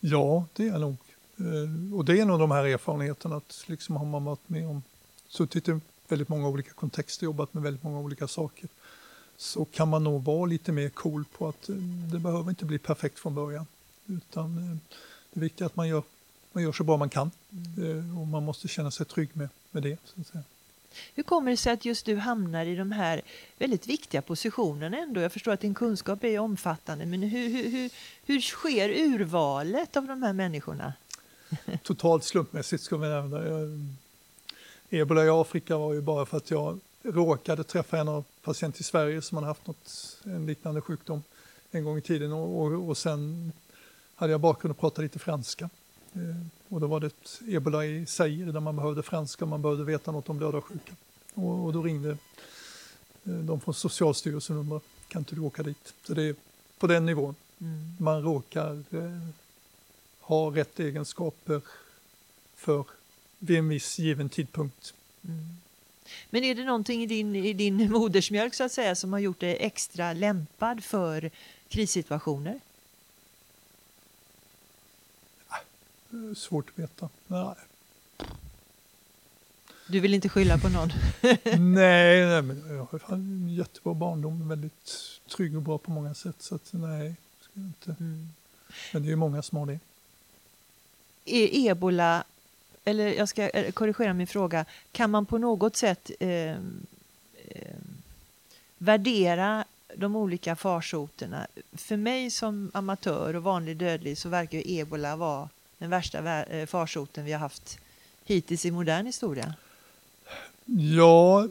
Ja, 0.00 0.46
det 0.52 0.62
är 0.62 0.66
jag 0.66 0.80
nog. 0.80 0.96
Eh, 1.36 1.96
och 1.96 2.04
det 2.04 2.20
är 2.20 2.24
nog 2.24 2.38
de 2.38 2.50
här 2.50 2.64
erfarenheterna 2.64 3.36
att 3.36 3.64
liksom 3.66 3.96
har 3.96 4.04
man 4.04 4.24
varit 4.24 4.48
med 4.48 4.68
om, 4.68 4.82
suttit 5.28 5.68
i 5.68 5.80
väldigt 6.08 6.28
många 6.28 6.48
olika 6.48 6.72
kontexter, 6.72 7.24
jobbat 7.24 7.54
med 7.54 7.62
väldigt 7.62 7.82
många 7.82 7.98
olika 7.98 8.28
saker 8.28 8.68
så 9.38 9.64
kan 9.64 9.88
man 9.88 10.04
nog 10.04 10.24
vara 10.24 10.46
lite 10.46 10.72
mer 10.72 10.88
cool 10.88 11.24
på 11.24 11.48
att 11.48 11.68
eh, 11.68 11.74
det 12.12 12.18
behöver 12.18 12.50
inte 12.50 12.64
bli 12.64 12.78
perfekt 12.78 13.18
från 13.18 13.34
början. 13.34 13.66
Utan 14.06 14.58
eh, 14.58 14.76
det 15.32 15.40
viktiga 15.40 15.64
är 15.64 15.66
att 15.66 15.76
man 15.76 15.88
gör, 15.88 16.02
man 16.52 16.62
gör 16.62 16.72
så 16.72 16.84
bra 16.84 16.96
man 16.96 17.08
kan 17.08 17.30
mm. 17.50 18.08
Eh, 18.08 18.20
och 18.20 18.26
man 18.26 18.44
måste 18.44 18.68
känna 18.68 18.90
sig 18.90 19.06
trygg 19.06 19.28
med, 19.32 19.48
med 19.70 19.82
det. 19.82 19.98
Hur 21.14 21.22
kommer 21.22 21.50
det 21.50 21.56
sig 21.56 21.72
att 21.72 21.84
just 21.84 22.06
du 22.06 22.16
hamnar 22.16 22.66
i 22.66 22.76
de 22.76 22.92
här 22.92 23.22
väldigt 23.58 23.86
viktiga 23.86 24.22
positionerna 24.22 24.98
ändå? 24.98 25.20
Jag 25.20 25.32
förstår 25.32 25.52
att 25.52 25.60
din 25.60 25.74
kunskap 25.74 26.24
är 26.24 26.38
omfattande, 26.38 27.06
men 27.06 27.22
hur, 27.22 27.48
hur, 27.48 27.70
hur, 27.70 27.90
hur 28.26 28.40
sker 28.40 28.88
urvalet 28.88 29.96
av 29.96 30.06
de 30.06 30.22
här 30.22 30.32
människorna? 30.32 30.92
Totalt 31.82 32.24
slumpmässigt 32.24 32.82
ska 32.82 32.96
vi 32.96 33.08
nämna. 33.08 33.40
Ebola 34.90 35.24
i 35.24 35.28
Afrika 35.28 35.76
var 35.76 35.94
ju 35.94 36.00
bara 36.00 36.26
för 36.26 36.36
att 36.36 36.50
jag 36.50 36.80
råkade 37.02 37.64
träffa 37.64 37.98
en 37.98 38.08
av 38.08 38.24
patient 38.42 38.80
i 38.80 38.82
Sverige 38.82 39.22
som 39.22 39.36
hade 39.36 39.46
haft 39.46 39.66
något, 39.66 40.18
en 40.24 40.46
liknande 40.46 40.80
sjukdom 40.80 41.22
en 41.70 41.84
gång 41.84 41.98
i 41.98 42.00
tiden 42.00 42.32
och, 42.32 42.62
och, 42.62 42.88
och 42.88 42.98
sen 42.98 43.52
hade 44.14 44.32
jag 44.32 44.40
bakgrund 44.40 44.70
och 44.70 44.78
pratade 44.78 45.02
lite 45.02 45.18
franska. 45.18 45.70
Eh, 46.12 46.46
och 46.68 46.80
då 46.80 46.86
var 46.86 47.00
det 47.00 47.06
ett 47.06 47.40
ebola 47.48 47.84
i 47.84 48.06
Zaire 48.06 48.52
där 48.52 48.60
man 48.60 48.76
behövde 48.76 49.02
franska 49.02 49.44
och 49.44 49.48
man 49.48 49.62
behövde 49.62 49.84
veta 49.84 50.12
något 50.12 50.28
om 50.28 50.38
blödarsjuka. 50.38 50.92
Och, 51.34 51.64
och 51.64 51.72
då 51.72 51.82
ringde 51.82 52.10
eh, 53.24 53.32
de 53.32 53.60
från 53.60 53.74
Socialstyrelsen 53.74 54.56
och 54.56 54.60
undrade, 54.60 54.84
kan 55.08 55.20
inte 55.20 55.34
du 55.34 55.40
åka 55.40 55.62
dit? 55.62 55.94
Så 56.06 56.14
det 56.14 56.22
är 56.22 56.34
på 56.78 56.86
den 56.86 57.06
nivån. 57.06 57.34
Mm. 57.60 57.96
Man 57.98 58.22
råkar 58.22 58.84
eh, 58.90 59.28
ha 60.20 60.56
rätt 60.56 60.80
egenskaper 60.80 61.60
för 62.56 62.84
vid 63.38 63.58
en 63.58 63.68
viss 63.68 63.98
given 63.98 64.28
tidpunkt. 64.28 64.94
Mm. 65.24 65.56
Men 66.30 66.44
är 66.44 66.54
det 66.54 66.64
någonting 66.64 67.02
i 67.02 67.06
din, 67.06 67.36
i 67.36 67.52
din 67.52 67.92
modersmjölk 67.92 68.54
så 68.54 68.64
att 68.64 68.72
säga 68.72 68.94
som 68.94 69.12
har 69.12 69.20
gjort 69.20 69.40
dig 69.40 69.56
extra 69.60 70.12
lämpad 70.12 70.84
för 70.84 71.30
krissituationer? 71.68 72.60
Svårt 76.36 76.70
att 76.70 76.78
veta. 76.78 77.08
Nej. 77.26 77.54
Du 79.86 80.00
vill 80.00 80.14
inte 80.14 80.28
skylla 80.28 80.58
på 80.58 80.68
någon? 80.68 80.88
nej, 81.74 82.26
nej, 82.26 82.42
men 82.42 82.76
jag 82.76 82.86
har 82.90 83.14
en 83.14 83.48
jättebra 83.48 83.94
barndom, 83.94 84.48
väldigt 84.48 84.90
trygg 85.36 85.56
och 85.56 85.62
bra 85.62 85.78
på 85.78 85.90
många 85.90 86.14
sätt. 86.14 86.36
Så 86.38 86.54
att, 86.54 86.72
nej, 86.72 87.14
ska 87.40 87.60
inte. 87.60 87.96
Mm. 88.00 88.28
Men 88.92 89.02
det 89.02 89.12
är 89.12 89.16
många 89.16 89.42
som 89.42 89.58
har 89.58 89.66
det. 89.66 89.78
Är 91.24 91.70
ebola 91.70 92.24
eller 92.88 93.14
jag 93.14 93.28
ska 93.28 93.48
eh, 93.48 93.72
korrigera 93.72 94.14
min 94.14 94.26
fråga, 94.26 94.64
kan 94.92 95.10
man 95.10 95.26
på 95.26 95.38
något 95.38 95.76
sätt 95.76 96.10
eh, 96.20 96.50
eh, 96.50 96.56
värdera 98.78 99.64
de 99.94 100.16
olika 100.16 100.56
farsoterna? 100.56 101.46
För 101.72 101.96
mig 101.96 102.30
som 102.30 102.70
amatör 102.74 103.36
och 103.36 103.42
vanlig 103.42 103.76
dödlig 103.76 104.18
så 104.18 104.28
verkar 104.28 104.58
ju 104.58 104.78
ebola 104.80 105.16
vara 105.16 105.48
den 105.78 105.90
värsta 105.90 106.44
eh, 106.44 106.66
farsoten 106.66 107.24
vi 107.24 107.32
har 107.32 107.40
haft 107.40 107.78
hittills 108.24 108.64
i 108.64 108.70
modern 108.70 109.06
historia. 109.06 109.54
Ja, 110.96 111.48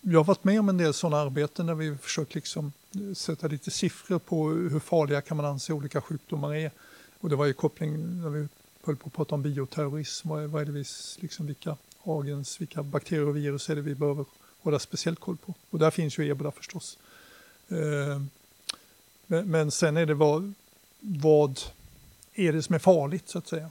jag 0.00 0.18
har 0.18 0.24
varit 0.24 0.44
med 0.44 0.60
om 0.60 0.68
en 0.68 0.78
del 0.78 0.94
sådana 0.94 1.22
arbeten 1.22 1.66
där 1.66 1.74
vi 1.74 1.96
försökt 1.96 2.34
liksom 2.34 2.72
eh, 2.94 3.14
sätta 3.14 3.46
lite 3.46 3.70
siffror 3.70 4.18
på 4.18 4.48
hur 4.48 4.80
farliga 4.80 5.20
kan 5.20 5.36
man 5.36 5.46
anse 5.46 5.72
olika 5.72 6.00
sjukdomar 6.00 6.54
är. 6.54 6.70
Och 7.20 7.28
det 7.28 7.36
var 7.36 7.46
ju 7.46 7.52
koppling 7.52 8.22
när 8.22 8.28
vi 8.28 8.48
höll 8.84 8.96
på 8.96 9.06
att 9.06 9.12
prata 9.12 9.34
om 9.34 9.42
bioterrorism. 9.42 10.28
Vad 10.28 10.42
är, 10.42 10.46
vad 10.46 10.62
är 10.62 10.66
det 10.66 10.72
vi, 10.72 10.84
liksom 11.20 11.46
vilka 11.46 11.76
agens, 12.04 12.60
vilka 12.60 12.82
bakterier 12.82 13.26
och 13.26 13.36
virus 13.36 13.70
är 13.70 13.76
det 13.76 13.82
vi 13.82 13.94
behöver 13.94 14.24
hålla 14.60 14.78
speciellt 14.78 15.20
koll 15.20 15.36
på? 15.36 15.54
Och 15.70 15.78
där 15.78 15.90
finns 15.90 16.18
ju 16.18 16.30
ebola 16.30 16.50
förstås. 16.50 16.98
Eh, 17.68 18.22
men, 19.26 19.50
men 19.50 19.70
sen 19.70 19.96
är 19.96 20.06
det 20.06 20.14
vad, 20.14 20.52
vad 21.00 21.60
är 22.34 22.52
det 22.52 22.62
som 22.62 22.74
är 22.74 22.78
farligt 22.78 23.28
så 23.28 23.38
att 23.38 23.48
säga? 23.48 23.70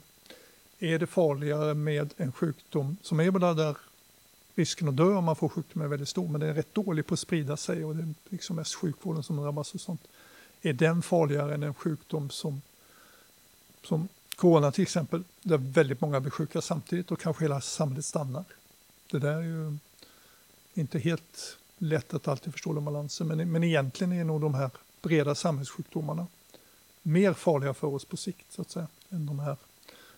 Är 0.78 0.98
det 0.98 1.06
farligare 1.06 1.74
med 1.74 2.14
en 2.16 2.32
sjukdom 2.32 2.96
som 3.02 3.20
ebola 3.20 3.54
där 3.54 3.76
risken 4.54 4.88
att 4.88 4.96
dö 4.96 5.14
om 5.14 5.24
man 5.24 5.36
får 5.36 5.48
sjukdomen 5.48 5.84
är 5.86 5.90
väldigt 5.90 6.08
stor, 6.08 6.28
men 6.28 6.40
den 6.40 6.50
är 6.50 6.54
rätt 6.54 6.74
dålig 6.74 7.06
på 7.06 7.14
att 7.14 7.20
sprida 7.20 7.56
sig 7.56 7.84
och 7.84 7.96
det 7.96 8.02
är 8.02 8.14
liksom 8.28 8.56
mest 8.56 8.74
sjukvården 8.74 9.22
som 9.22 9.36
drabbas 9.36 9.74
och 9.74 9.80
sånt. 9.80 10.08
Är 10.62 10.72
den 10.72 11.02
farligare 11.02 11.54
än 11.54 11.62
en 11.62 11.74
sjukdom 11.74 12.30
som, 12.30 12.62
som 13.82 14.08
corona 14.40 14.72
till 14.72 14.82
exempel, 14.82 15.24
där 15.42 15.58
väldigt 15.58 16.00
många 16.00 16.20
blir 16.20 16.30
sjuka 16.30 16.60
samtidigt 16.60 17.10
och 17.10 17.20
kanske 17.20 17.44
hela 17.44 17.60
samhället 17.60 18.04
stannar. 18.04 18.44
Det 19.10 19.18
där 19.18 19.34
är 19.34 19.42
ju 19.42 19.76
inte 20.74 20.98
helt 20.98 21.56
lätt 21.78 22.14
att 22.14 22.28
alltid 22.28 22.52
förstå 22.52 22.72
den 22.72 22.84
balansen, 22.84 23.26
men, 23.26 23.52
men 23.52 23.64
egentligen 23.64 24.12
är 24.12 24.24
nog 24.24 24.40
de 24.40 24.54
här 24.54 24.70
breda 25.02 25.34
samhällssjukdomarna 25.34 26.26
mer 27.02 27.32
farliga 27.32 27.74
för 27.74 27.86
oss 27.86 28.04
på 28.04 28.16
sikt 28.16 28.52
så 28.52 28.62
att 28.62 28.70
säga, 28.70 28.86
än 29.10 29.26
de 29.26 29.38
här 29.38 29.56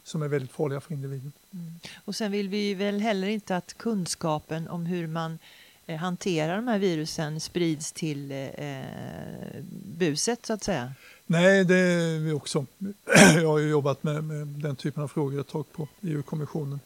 som 0.04 0.22
är 0.22 0.28
väldigt 0.28 0.52
farliga 0.52 0.80
för 0.80 0.92
individen. 0.92 1.32
Mm. 1.52 1.80
Och 2.04 2.14
sen 2.14 2.32
vill 2.32 2.48
vi 2.48 2.74
väl 2.74 3.00
heller 3.00 3.28
inte 3.28 3.56
att 3.56 3.74
kunskapen 3.74 4.68
om 4.68 4.86
hur 4.86 5.06
man 5.06 5.38
eh, 5.86 5.96
hanterar 5.96 6.56
de 6.56 6.68
här 6.68 6.78
virusen 6.78 7.40
sprids 7.40 7.92
till 7.92 8.30
eh, 8.30 8.38
eh 8.38 9.62
buset 9.98 10.46
så 10.46 10.52
att 10.52 10.64
säga? 10.64 10.92
Nej, 11.32 11.64
det 11.64 11.76
är 11.76 12.18
vi 12.18 12.32
också. 12.32 12.66
Jag 13.34 13.48
har 13.48 13.58
ju 13.58 13.68
jobbat 13.68 14.02
med, 14.02 14.24
med 14.24 14.46
den 14.46 14.76
typen 14.76 15.02
av 15.02 15.08
frågor 15.08 15.40
ett 15.40 15.48
tag 15.48 15.72
på 15.72 15.88
EU-kommissionen. 16.00 16.80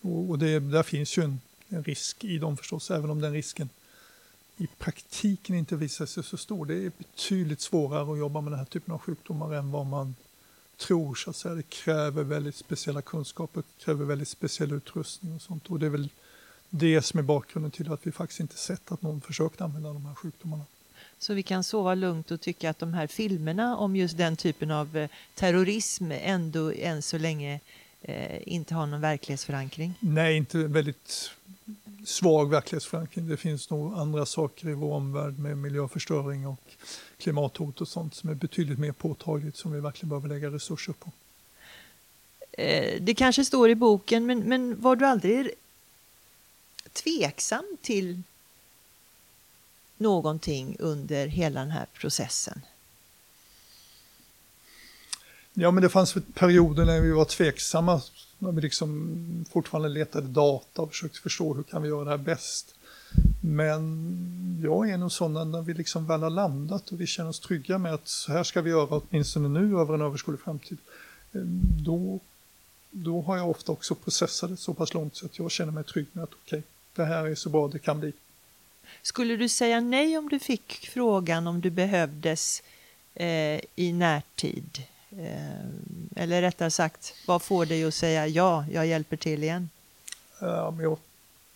Och, 0.00 0.30
och 0.30 0.38
det, 0.38 0.58
där 0.58 0.82
finns 0.82 1.18
ju 1.18 1.22
en, 1.22 1.40
en, 1.68 1.84
risk 1.84 2.24
i 2.24 2.38
dem 2.38 2.56
förstås, 2.56 2.90
även 2.90 3.10
om 3.10 3.20
den 3.20 3.32
risken 3.32 3.68
i 4.56 4.66
praktiken 4.66 5.56
inte 5.56 5.76
visar 5.76 6.06
sig 6.06 6.22
så 6.22 6.36
stor. 6.36 6.66
Det 6.66 6.74
är 6.74 6.92
betydligt 6.98 7.60
svårare 7.60 8.12
att 8.12 8.18
jobba 8.18 8.40
med 8.40 8.52
den 8.52 8.58
här 8.58 8.66
typen 8.66 8.94
av 8.94 9.00
sjukdomar 9.00 9.54
än 9.54 9.70
vad 9.70 9.86
man 9.86 10.14
tror. 10.76 11.14
Så 11.14 11.30
att 11.30 11.36
säga. 11.36 11.54
Det 11.54 11.70
kräver 11.70 12.22
väldigt 12.22 12.56
speciella 12.56 13.02
kunskaper, 13.02 13.62
kräver 13.78 14.04
väldigt 14.04 14.28
speciell 14.28 14.72
utrustning 14.72 15.34
och 15.34 15.42
sånt. 15.42 15.66
Och 15.66 15.78
det 15.78 15.86
är 15.86 15.90
väl 15.90 16.08
det 16.70 17.02
som 17.02 17.18
är 17.18 17.24
bakgrunden 17.24 17.70
till 17.70 17.92
att 17.92 18.06
vi 18.06 18.12
faktiskt 18.12 18.40
inte 18.40 18.58
sett 18.58 18.92
att 18.92 19.02
någon 19.02 19.20
försökt 19.20 19.60
använda 19.60 19.92
de 19.92 20.06
här 20.06 20.14
sjukdomarna. 20.14 20.64
Så 21.18 21.34
vi 21.34 21.42
kan 21.42 21.64
sova 21.64 21.94
lugnt 21.94 22.30
och 22.30 22.40
tycka 22.40 22.70
att 22.70 22.78
de 22.78 22.94
här 22.94 23.06
filmerna 23.06 23.76
om 23.76 23.96
just 23.96 24.16
den 24.16 24.36
typen 24.36 24.70
av 24.70 24.96
eh, 24.96 25.08
terrorism 25.34 26.12
ändå 26.12 26.72
än 26.72 27.02
så 27.02 27.18
länge 27.18 27.60
eh, 28.02 28.48
inte 28.48 28.74
har 28.74 28.86
någon 28.86 29.00
verklighetsförankring? 29.00 29.94
Nej, 30.00 30.36
inte 30.36 30.58
väldigt 30.58 31.30
svag 32.04 32.50
verklighetsförankring. 32.50 33.28
Det 33.28 33.36
finns 33.36 33.70
nog 33.70 33.94
andra 33.94 34.26
saker 34.26 34.68
i 34.68 34.74
vår 34.74 34.94
omvärld 34.94 35.38
med 35.38 35.58
miljöförstöring 35.58 36.46
och 36.46 36.60
klimathot 37.18 37.80
och 37.80 37.88
sånt 37.88 38.14
som 38.14 38.30
är 38.30 38.34
betydligt 38.34 38.78
mer 38.78 38.92
påtagligt 38.92 39.56
som 39.56 39.72
vi 39.72 39.80
verkligen 39.80 40.08
behöver 40.08 40.28
lägga 40.28 40.50
resurser 40.50 40.92
på. 40.92 41.12
Eh, 42.52 43.00
det 43.00 43.14
kanske 43.14 43.44
står 43.44 43.70
i 43.70 43.74
boken, 43.74 44.26
men, 44.26 44.40
men 44.40 44.80
var 44.80 44.96
du 44.96 45.06
aldrig 45.06 45.50
tveksam 46.92 47.76
till 47.80 48.22
någonting 49.98 50.76
under 50.78 51.26
hela 51.26 51.60
den 51.60 51.70
här 51.70 51.86
processen? 51.94 52.60
Ja, 55.54 55.70
men 55.70 55.82
det 55.82 55.88
fanns 55.88 56.14
perioder 56.34 56.84
när 56.84 57.00
vi 57.00 57.10
var 57.10 57.24
tveksamma, 57.24 58.02
när 58.38 58.52
vi 58.52 58.60
liksom 58.60 59.44
fortfarande 59.52 59.88
letade 59.88 60.26
data 60.26 60.82
och 60.82 60.90
försökte 60.90 61.20
förstå 61.20 61.54
hur 61.54 61.62
kan 61.62 61.82
vi 61.82 61.88
göra 61.88 62.04
det 62.04 62.10
här 62.10 62.18
bäst. 62.18 62.74
Men 63.40 64.60
jag 64.62 64.90
är 64.90 64.96
nog 64.96 65.12
sån 65.12 65.50
när 65.50 65.62
vi 65.62 65.74
liksom 65.74 66.06
väl 66.06 66.22
har 66.22 66.30
landat 66.30 66.88
och 66.88 67.00
vi 67.00 67.06
känner 67.06 67.30
oss 67.30 67.40
trygga 67.40 67.78
med 67.78 67.94
att 67.94 68.08
så 68.08 68.32
här 68.32 68.44
ska 68.44 68.62
vi 68.62 68.70
göra 68.70 69.02
åtminstone 69.10 69.48
nu 69.48 69.78
över 69.80 69.94
en 69.94 70.02
överskådlig 70.02 70.40
framtid. 70.40 70.78
Då, 71.82 72.20
då 72.90 73.22
har 73.22 73.36
jag 73.36 73.50
ofta 73.50 73.72
också 73.72 73.94
processat 73.94 74.50
det 74.50 74.56
så 74.56 74.74
pass 74.74 74.94
långt 74.94 75.16
så 75.16 75.26
att 75.26 75.38
jag 75.38 75.50
känner 75.50 75.72
mig 75.72 75.84
trygg 75.84 76.06
med 76.12 76.24
att 76.24 76.30
okej, 76.44 76.58
okay, 76.58 76.62
det 76.94 77.04
här 77.04 77.26
är 77.26 77.34
så 77.34 77.50
bra 77.50 77.68
det 77.68 77.78
kan 77.78 78.00
bli. 78.00 78.12
Skulle 79.02 79.36
du 79.36 79.48
säga 79.48 79.80
nej 79.80 80.18
om 80.18 80.28
du 80.28 80.38
fick 80.38 80.88
frågan 80.92 81.46
om 81.46 81.60
du 81.60 81.70
behövdes 81.70 82.62
eh, 83.14 83.60
i 83.76 83.92
närtid? 83.92 84.82
Eh, 85.10 86.22
eller 86.22 86.42
rättare 86.42 86.70
sagt, 86.70 87.14
vad 87.26 87.42
får 87.42 87.66
dig 87.66 87.84
att 87.84 87.94
säga 87.94 88.26
ja, 88.26 88.64
jag 88.72 88.86
hjälper 88.86 89.16
till 89.16 89.42
igen? 89.42 89.68
Men 90.40 90.80
jag 90.80 90.98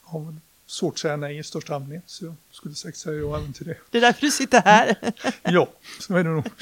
har 0.03 0.35
svårt 0.67 0.95
att 0.95 0.99
säga 0.99 1.17
nej 1.17 1.39
i 1.39 1.43
största 1.43 1.75
allmänhet, 1.75 2.05
så 2.07 2.25
jag 2.25 2.35
skulle 2.51 2.75
säkert 2.75 3.01
säga 3.01 3.17
ja 3.17 3.39
även 3.39 3.53
till 3.53 3.67
det. 3.67 3.77
Det 3.91 3.99
är 3.99 4.03
därför 4.03 4.21
du 4.21 4.31
sitter 4.31 4.63
här. 4.63 4.97
ja, 5.43 5.69
så 6.01 6.17
är 6.17 6.25
det 6.25 6.31
nog. 6.31 6.45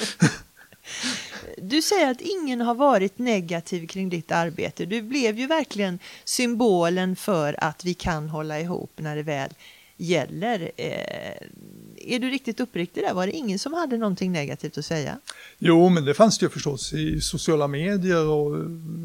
Du 1.56 1.82
säger 1.82 2.10
att 2.10 2.20
ingen 2.20 2.60
har 2.60 2.74
varit 2.74 3.18
negativ 3.18 3.86
kring 3.86 4.08
ditt 4.08 4.32
arbete. 4.32 4.86
Du 4.86 5.02
blev 5.02 5.38
ju 5.38 5.46
verkligen 5.46 5.98
symbolen 6.24 7.16
för 7.16 7.64
att 7.64 7.84
vi 7.84 7.94
kan 7.94 8.28
hålla 8.28 8.60
ihop 8.60 8.90
när 8.96 9.16
det 9.16 9.22
väl 9.22 9.50
gäller. 10.00 10.70
Eh, 10.76 11.46
är 11.96 12.18
du 12.18 12.30
riktigt 12.30 12.60
uppriktig 12.60 13.02
där? 13.02 13.14
Var 13.14 13.26
det 13.26 13.32
ingen 13.32 13.58
som 13.58 13.74
hade 13.74 13.96
någonting 13.96 14.32
negativt 14.32 14.78
att 14.78 14.84
säga? 14.84 15.18
Jo, 15.58 15.88
men 15.88 16.04
det 16.04 16.14
fanns 16.14 16.38
det 16.38 16.44
ju 16.44 16.50
förstås 16.50 16.92
i 16.92 17.20
sociala 17.20 17.68
medier 17.68 18.26
och 18.26 18.56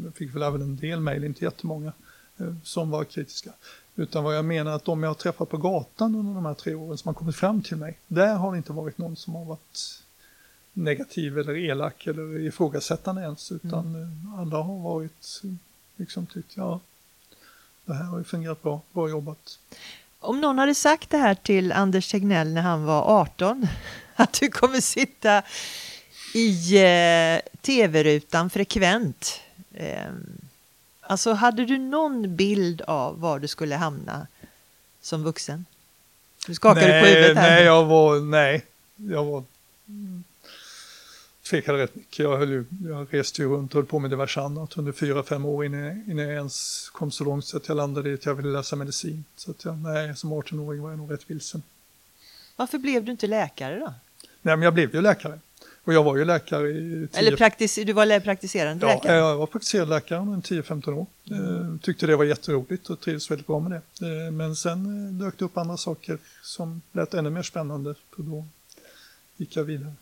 jag 0.04 0.14
fick 0.14 0.34
väl 0.34 0.42
även 0.42 0.62
en 0.62 0.76
del 0.76 1.00
mejl, 1.00 1.24
inte 1.24 1.44
jättemånga, 1.44 1.92
eh, 2.38 2.54
som 2.62 2.90
var 2.90 3.04
kritiska. 3.04 3.50
Utan 3.96 4.24
vad 4.24 4.36
jag 4.36 4.44
menar 4.44 4.72
att 4.72 4.84
de 4.84 5.02
jag 5.02 5.10
har 5.10 5.14
träffat 5.14 5.48
på 5.48 5.56
gatan 5.56 6.14
under 6.14 6.34
de 6.34 6.46
här 6.46 6.54
tre 6.54 6.74
åren 6.74 6.98
som 6.98 7.08
har 7.08 7.14
kommit 7.14 7.36
fram 7.36 7.62
till 7.62 7.76
mig, 7.76 7.98
där 8.06 8.34
har 8.34 8.52
det 8.52 8.56
inte 8.56 8.72
varit 8.72 8.98
någon 8.98 9.16
som 9.16 9.34
har 9.34 9.44
varit 9.44 10.02
negativ 10.72 11.38
eller 11.38 11.56
elak 11.56 12.06
eller 12.06 12.40
ifrågasättande 12.40 13.22
ens, 13.22 13.52
utan 13.52 13.86
mm. 13.86 14.02
Eh, 14.02 14.40
alla 14.40 14.56
har 14.56 14.78
varit 14.78 15.42
liksom 15.96 16.26
tyckt, 16.26 16.56
ja, 16.56 16.80
det 17.84 17.94
här 17.94 18.04
har 18.04 18.18
ju 18.18 18.24
fungerat 18.24 18.62
bra, 18.62 18.80
bra 18.92 19.08
jobbat. 19.08 19.58
Om 20.20 20.40
någon 20.40 20.58
hade 20.58 20.74
sagt 20.74 21.10
det 21.10 21.18
här 21.18 21.34
till 21.34 21.72
Anders 21.72 22.10
Tegnell 22.10 22.52
när 22.52 22.62
han 22.62 22.84
var 22.84 23.20
18, 23.20 23.68
att 24.16 24.32
du 24.40 24.48
kommer 24.48 24.80
sitta 24.80 25.42
i 26.34 26.76
eh, 26.76 27.40
tv-rutan 27.60 28.50
frekvent. 28.50 29.40
Eh, 29.74 30.10
alltså, 31.00 31.32
hade 31.32 31.64
du 31.64 31.78
någon 31.78 32.36
bild 32.36 32.82
av 32.82 33.20
var 33.20 33.38
du 33.38 33.48
skulle 33.48 33.76
hamna 33.76 34.26
som 35.00 35.22
vuxen? 35.22 35.64
Du 36.46 36.54
skakar 36.54 36.88
nej, 36.88 37.02
på 37.02 37.08
huvudet 37.08 37.36
här. 37.36 37.50
Nej, 37.50 37.64
jag 37.64 37.84
var, 37.84 38.20
nej, 38.20 38.64
jag 38.96 39.24
var 39.24 39.44
tvekade 41.50 41.78
rätt 41.78 41.94
mycket. 41.94 42.18
Jag, 42.18 42.38
höll 42.38 42.50
ju, 42.50 42.64
jag 42.88 43.06
reste 43.10 43.42
ju 43.42 43.48
runt 43.48 43.74
och 43.74 43.78
höll 43.78 43.86
på 43.86 43.98
med 43.98 44.10
diverse 44.10 44.40
annat 44.40 44.78
under 44.78 44.92
fyra, 44.92 45.22
fem 45.22 45.44
år 45.44 45.64
innan, 45.64 46.10
innan 46.10 46.24
jag 46.24 46.34
ens 46.34 46.88
kom 46.92 47.10
så 47.10 47.24
långt 47.24 47.44
så 47.44 47.56
att 47.56 47.68
jag 47.68 47.76
landade 47.76 48.10
i 48.10 48.14
att 48.14 48.26
jag 48.26 48.34
ville 48.34 48.48
läsa 48.48 48.76
medicin. 48.76 49.24
Så 49.36 49.50
att 49.50 49.64
jag, 49.64 49.78
nej, 49.78 50.16
som 50.16 50.32
18-åring 50.32 50.82
var 50.82 50.90
jag 50.90 50.98
nog 50.98 51.12
rätt 51.12 51.30
vilsen. 51.30 51.62
Varför 52.56 52.78
blev 52.78 53.04
du 53.04 53.12
inte 53.12 53.26
läkare 53.26 53.78
då? 53.78 53.94
Nej, 54.42 54.56
men 54.56 54.62
jag 54.62 54.74
blev 54.74 54.94
ju 54.94 55.00
läkare. 55.00 55.38
Och 55.84 55.92
jag 55.92 56.04
var 56.04 56.16
ju 56.16 56.24
läkare 56.24 56.68
i... 56.68 57.08
Tio... 57.12 57.20
Eller 57.20 57.36
praktis 57.36 57.74
du 57.74 57.92
var 57.92 58.20
praktiserande 58.20 58.86
ja, 58.86 58.94
läkare? 58.94 59.16
Ja, 59.16 59.28
jag 59.28 59.36
var 59.36 59.46
praktiserande 59.46 59.94
läkare 59.94 60.18
under 60.18 60.40
10-15 60.40 60.92
år. 60.92 61.06
Mm. 61.30 61.78
Tyckte 61.78 62.06
det 62.06 62.16
var 62.16 62.24
jätteroligt 62.24 62.90
och 62.90 63.00
trivdes 63.00 63.30
väldigt 63.30 63.46
bra 63.46 63.60
med 63.60 63.70
det. 63.70 64.06
Eh, 64.06 64.32
men 64.32 64.56
sen 64.56 65.06
eh, 65.06 65.12
dök 65.12 65.38
det 65.38 65.44
upp 65.44 65.56
andra 65.56 65.76
saker 65.76 66.18
som 66.42 66.82
lät 66.92 67.14
ännu 67.14 67.30
mer 67.30 67.42
spännande. 67.42 67.90
Och 67.90 68.24
då 68.24 68.46
gick 69.36 69.56
jag 69.56 69.64
vidare. 69.64 69.92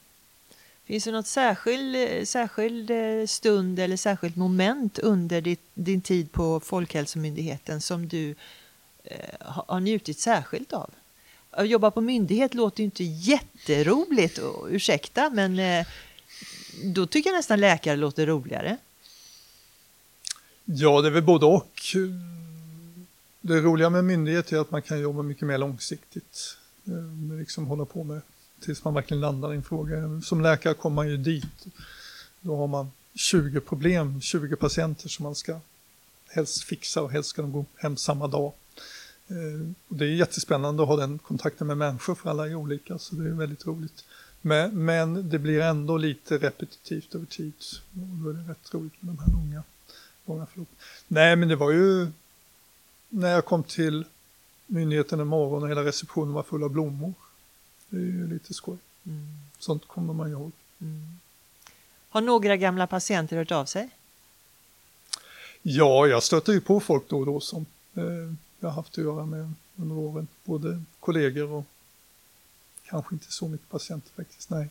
Finns 0.85 1.05
det 1.05 1.12
något 1.12 1.27
särskild, 1.27 1.97
eh, 1.97 2.25
särskild 2.25 2.90
eh, 2.90 3.27
stund 3.27 3.79
eller 3.79 3.97
särskilt 3.97 4.37
moment 4.37 4.99
under 4.99 5.40
ditt, 5.40 5.62
din 5.75 6.01
tid 6.01 6.33
på 6.33 6.61
Folkhälsomyndigheten 6.61 7.81
som 7.81 8.09
du 8.09 8.35
eh, 9.05 9.18
har 9.40 9.81
njutit 9.81 10.18
särskilt 10.18 10.73
av? 10.73 10.90
Att 11.51 11.68
jobba 11.68 11.90
på 11.90 12.01
myndighet 12.01 12.55
låter 12.55 12.81
ju 12.81 12.85
inte 12.85 13.05
jätteroligt, 13.05 14.38
och, 14.38 14.66
ursäkta, 14.70 15.31
men 15.31 15.59
eh, 15.59 15.87
då 16.83 17.07
tycker 17.07 17.31
jag 17.31 17.37
nästan 17.37 17.61
läkare 17.61 17.97
låter 17.97 18.27
roligare. 18.27 18.77
Ja, 20.64 21.01
det 21.01 21.09
är 21.09 21.12
väl 21.12 21.23
både 21.23 21.47
och. 21.47 21.81
Det 23.40 23.61
roliga 23.61 23.90
med 23.90 24.05
myndighet 24.05 24.53
är 24.53 24.59
att 24.59 24.70
man 24.70 24.83
kan 24.83 25.01
jobba 25.01 25.23
mycket 25.23 25.47
mer 25.47 25.59
långsiktigt. 25.59 26.57
Eh, 26.87 27.38
liksom 27.38 27.66
hålla 27.66 27.85
på 27.85 28.05
med 28.05 28.20
tills 28.64 28.85
man 28.85 28.94
verkligen 28.94 29.20
landar 29.20 29.53
i 29.53 29.57
en 29.57 29.62
fråga. 29.62 30.20
Som 30.24 30.40
läkare 30.40 30.74
kommer 30.74 30.94
man 30.94 31.09
ju 31.09 31.16
dit. 31.16 31.66
Då 32.40 32.57
har 32.57 32.66
man 32.66 32.90
20 33.14 33.61
problem, 33.61 34.20
20 34.20 34.57
patienter 34.57 35.09
som 35.09 35.22
man 35.22 35.35
ska 35.35 35.61
helst 36.29 36.62
fixa 36.62 37.03
och 37.03 37.11
helst 37.11 37.31
ska 37.31 37.42
de 37.42 37.53
gå 37.53 37.64
hem 37.77 37.96
samma 37.96 38.27
dag. 38.27 38.53
Eh, 39.29 39.68
det 39.88 40.05
är 40.05 40.09
jättespännande 40.09 40.83
att 40.83 40.88
ha 40.88 40.96
den 40.96 41.18
kontakten 41.18 41.66
med 41.66 41.77
människor 41.77 42.14
för 42.14 42.31
alla 42.31 42.48
är 42.48 42.55
olika 42.55 42.98
så 42.98 43.14
det 43.14 43.29
är 43.29 43.33
väldigt 43.33 43.66
roligt. 43.66 44.05
Men, 44.40 44.85
men 44.85 45.31
det 45.31 45.38
blir 45.38 45.61
ändå 45.61 45.96
lite 45.96 46.38
repetitivt 46.38 47.14
över 47.14 47.27
tid. 47.27 47.53
Och 47.92 48.24
då 48.24 48.31
är 48.31 48.35
det 48.35 48.50
rätt 48.50 48.74
roligt 48.74 49.03
med 49.03 49.14
de 49.14 49.18
här 49.18 49.33
långa, 49.33 49.62
långa 50.27 50.46
förloppen. 50.46 50.77
Nej 51.09 51.37
men 51.37 51.48
det 51.48 51.57
var 51.57 51.70
ju 51.70 52.07
när 53.09 53.31
jag 53.31 53.44
kom 53.44 53.62
till 53.62 54.05
myndigheten 54.66 55.20
en 55.20 55.27
morgon 55.27 55.62
och 55.62 55.68
hela 55.68 55.85
receptionen 55.85 56.33
var 56.33 56.42
full 56.42 56.64
av 56.64 56.70
blommor. 56.70 57.12
Det 57.94 58.00
är 58.00 58.04
ju 58.04 58.28
lite 58.28 58.54
skoj. 58.54 58.76
Mm. 59.07 59.26
Sånt 59.59 59.87
kommer 59.87 60.14
man 60.14 60.30
ihåg. 60.30 60.52
Mm. 60.80 61.18
Har 62.09 62.20
några 62.20 62.57
gamla 62.57 62.87
patienter 62.87 63.37
hört 63.37 63.52
av 63.52 63.64
sig? 63.64 63.90
Ja, 65.62 66.07
jag 66.07 66.22
stöter 66.22 66.52
ju 66.52 66.61
på 66.61 66.80
folk 66.80 67.09
då 67.09 67.18
och 67.18 67.26
då 67.26 67.40
som 67.40 67.66
eh, 67.94 68.04
jag 68.61 68.68
har 68.68 68.70
haft 68.70 68.98
att 68.98 69.04
göra 69.04 69.26
med 69.26 69.52
under 69.76 69.96
åren. 69.96 70.28
Både 70.44 70.83
kollegor 71.00 71.50
och 71.50 71.64
kanske 72.85 73.14
inte 73.14 73.33
så 73.33 73.48
mycket 73.48 73.68
patienter 73.68 74.11
faktiskt, 74.16 74.50
nej. 74.50 74.68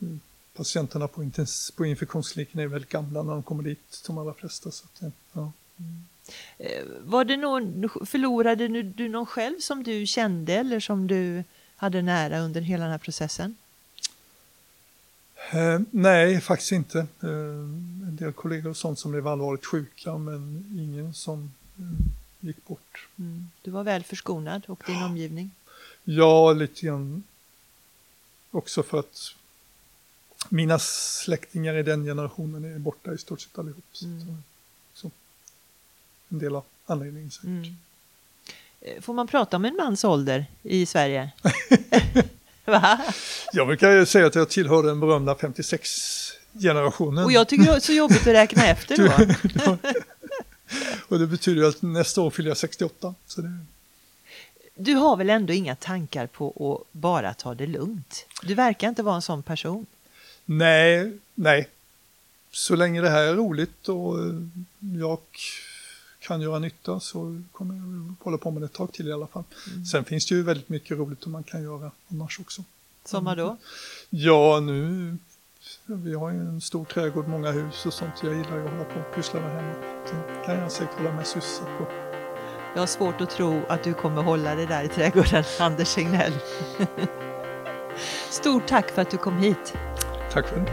Mm. 0.00 0.20
Patienterna 0.54 1.08
på, 1.08 1.22
intens- 1.22 1.76
på 1.76 1.86
infektionskliniken 1.86 2.60
är 2.60 2.66
väldigt 2.66 2.90
gamla 2.90 3.22
när 3.22 3.32
de 3.32 3.42
kommer 3.42 3.62
dit, 3.62 4.02
de 4.06 4.18
allra 4.18 4.34
flesta. 4.34 4.70
Så 4.70 4.84
att, 4.84 5.12
ja. 5.32 5.52
Mm. 5.76 6.04
Eh, 6.58 6.84
var 7.00 7.24
det 7.24 7.36
någon, 7.36 7.88
förlorade 8.06 8.68
du 8.82 9.08
någon 9.08 9.26
själv 9.26 9.58
som 9.60 9.82
du 9.82 10.06
kände 10.06 10.54
eller 10.54 10.80
som 10.80 11.06
du 11.06 11.44
hade 11.80 12.02
nära 12.02 12.40
under 12.40 12.60
hela 12.60 12.82
den 12.84 12.90
här 12.90 12.98
processen? 12.98 13.56
Eh, 15.52 15.80
nej, 15.90 16.40
faktiskt 16.40 16.72
inte. 16.72 16.98
Eh, 16.98 17.30
en 18.08 18.16
del 18.20 18.32
kollegor 18.32 18.70
och 18.70 18.76
sånt 18.76 18.98
som 18.98 19.10
blev 19.10 19.26
allvarligt 19.26 19.66
sjuka 19.66 20.18
men 20.18 20.64
ingen 20.78 21.14
som 21.14 21.52
eh, 21.78 22.06
gick 22.40 22.66
bort. 22.66 23.08
Mm. 23.18 23.50
Du 23.62 23.70
var 23.70 23.84
väl 23.84 24.04
förskonad 24.04 24.62
och 24.66 24.82
din 24.86 25.02
omgivning? 25.02 25.50
Ja, 26.04 26.52
lite 26.52 26.86
grann 26.86 27.22
också 28.50 28.82
för 28.82 28.98
att 28.98 29.34
mina 30.48 30.78
släktingar 30.78 31.74
i 31.74 31.82
den 31.82 32.04
generationen 32.04 32.64
är 32.64 32.78
borta 32.78 33.12
i 33.12 33.18
stort 33.18 33.40
sett 33.40 33.58
allihop. 33.58 33.84
Mm. 34.02 34.42
Så, 34.94 35.10
en 36.28 36.38
del 36.38 36.56
av 36.56 36.64
anledningen 36.86 37.30
säkert. 37.30 37.46
Mm. 37.46 37.76
Eh, 38.80 39.00
får 39.00 39.14
man 39.14 39.26
prata 39.26 39.56
om 39.56 39.64
en 39.64 39.76
mans 39.76 40.04
ålder 40.04 40.46
i 40.62 40.86
Sverige? 40.86 41.30
Va? 42.64 43.00
Jag 43.52 43.66
brukar 43.66 44.04
säga 44.04 44.26
att 44.26 44.34
jag 44.34 44.48
tillhör 44.48 44.82
den 44.82 45.00
berömda 45.00 45.34
56-generationen. 45.34 47.24
Och 47.24 47.32
jag 47.32 47.48
tycker 47.48 47.64
det 47.64 47.70
är 47.76 47.80
så 47.80 47.92
jobbigt 47.92 48.20
att 48.20 48.26
räkna 48.26 48.66
efter 48.66 48.96
då. 48.96 49.12
och 51.08 51.18
det 51.18 51.26
betyder 51.26 51.68
att 51.68 51.82
nästa 51.82 52.20
år 52.20 52.30
fyller 52.30 52.50
jag 52.50 52.56
68. 52.56 53.14
Så 53.26 53.40
det... 53.40 53.58
Du 54.74 54.94
har 54.94 55.16
väl 55.16 55.30
ändå 55.30 55.52
inga 55.52 55.76
tankar 55.76 56.26
på 56.26 56.48
att 56.70 56.92
bara 56.92 57.34
ta 57.34 57.54
det 57.54 57.66
lugnt? 57.66 58.26
Du 58.42 58.54
verkar 58.54 58.88
inte 58.88 59.02
vara 59.02 59.16
en 59.16 59.22
sån 59.22 59.42
person. 59.42 59.86
Nej, 60.44 61.12
nej. 61.34 61.68
Så 62.50 62.76
länge 62.76 63.00
det 63.00 63.10
här 63.10 63.22
är 63.22 63.34
roligt 63.34 63.88
och 63.88 64.16
jag 65.00 65.18
kan 66.20 66.40
göra 66.40 66.58
nytta 66.58 67.00
så 67.00 67.42
kommer 67.52 67.74
jag 67.74 68.14
hålla 68.24 68.38
på 68.38 68.50
med 68.50 68.62
det 68.62 68.66
ett 68.66 68.72
tag 68.72 68.92
till 68.92 69.08
i 69.08 69.12
alla 69.12 69.26
fall. 69.26 69.44
Mm. 69.72 69.84
Sen 69.84 70.04
finns 70.04 70.26
det 70.26 70.34
ju 70.34 70.42
väldigt 70.42 70.68
mycket 70.68 70.98
roligt 70.98 71.22
som 71.22 71.32
man 71.32 71.44
kan 71.44 71.62
göra 71.62 71.90
annars 72.10 72.40
också. 72.40 72.64
Som 73.04 73.24
då? 73.24 73.56
Ja, 74.10 74.60
nu 74.60 75.16
vi 75.86 76.14
har 76.14 76.30
ju 76.30 76.38
en 76.38 76.60
stor 76.60 76.84
trädgård, 76.84 77.28
många 77.28 77.50
hus 77.50 77.86
och 77.86 77.92
sånt. 77.92 78.12
Jag 78.22 78.34
gillar 78.34 78.56
ju 78.56 78.64
att 78.64 78.70
hålla 78.70 78.84
på 78.84 79.00
och 79.00 79.14
pyssla 79.14 79.40
med 79.40 79.50
hemma. 79.50 79.74
Det 80.04 80.46
kan 80.46 80.54
jag 80.54 80.72
säkert 80.72 80.98
hålla 80.98 81.12
mig 81.12 81.24
sysselsatt 81.24 81.78
på. 81.78 81.86
Jag 82.74 82.82
har 82.82 82.86
svårt 82.86 83.20
att 83.20 83.30
tro 83.30 83.62
att 83.68 83.84
du 83.84 83.94
kommer 83.94 84.22
hålla 84.22 84.54
det 84.54 84.66
där 84.66 84.84
i 84.84 84.88
trädgården, 84.88 85.44
Anders 85.60 85.88
Signell. 85.88 86.32
Stort 88.30 88.66
tack 88.68 88.90
för 88.90 89.02
att 89.02 89.10
du 89.10 89.16
kom 89.16 89.38
hit. 89.38 89.74
Tack 90.32 90.46
själv. 90.46 90.66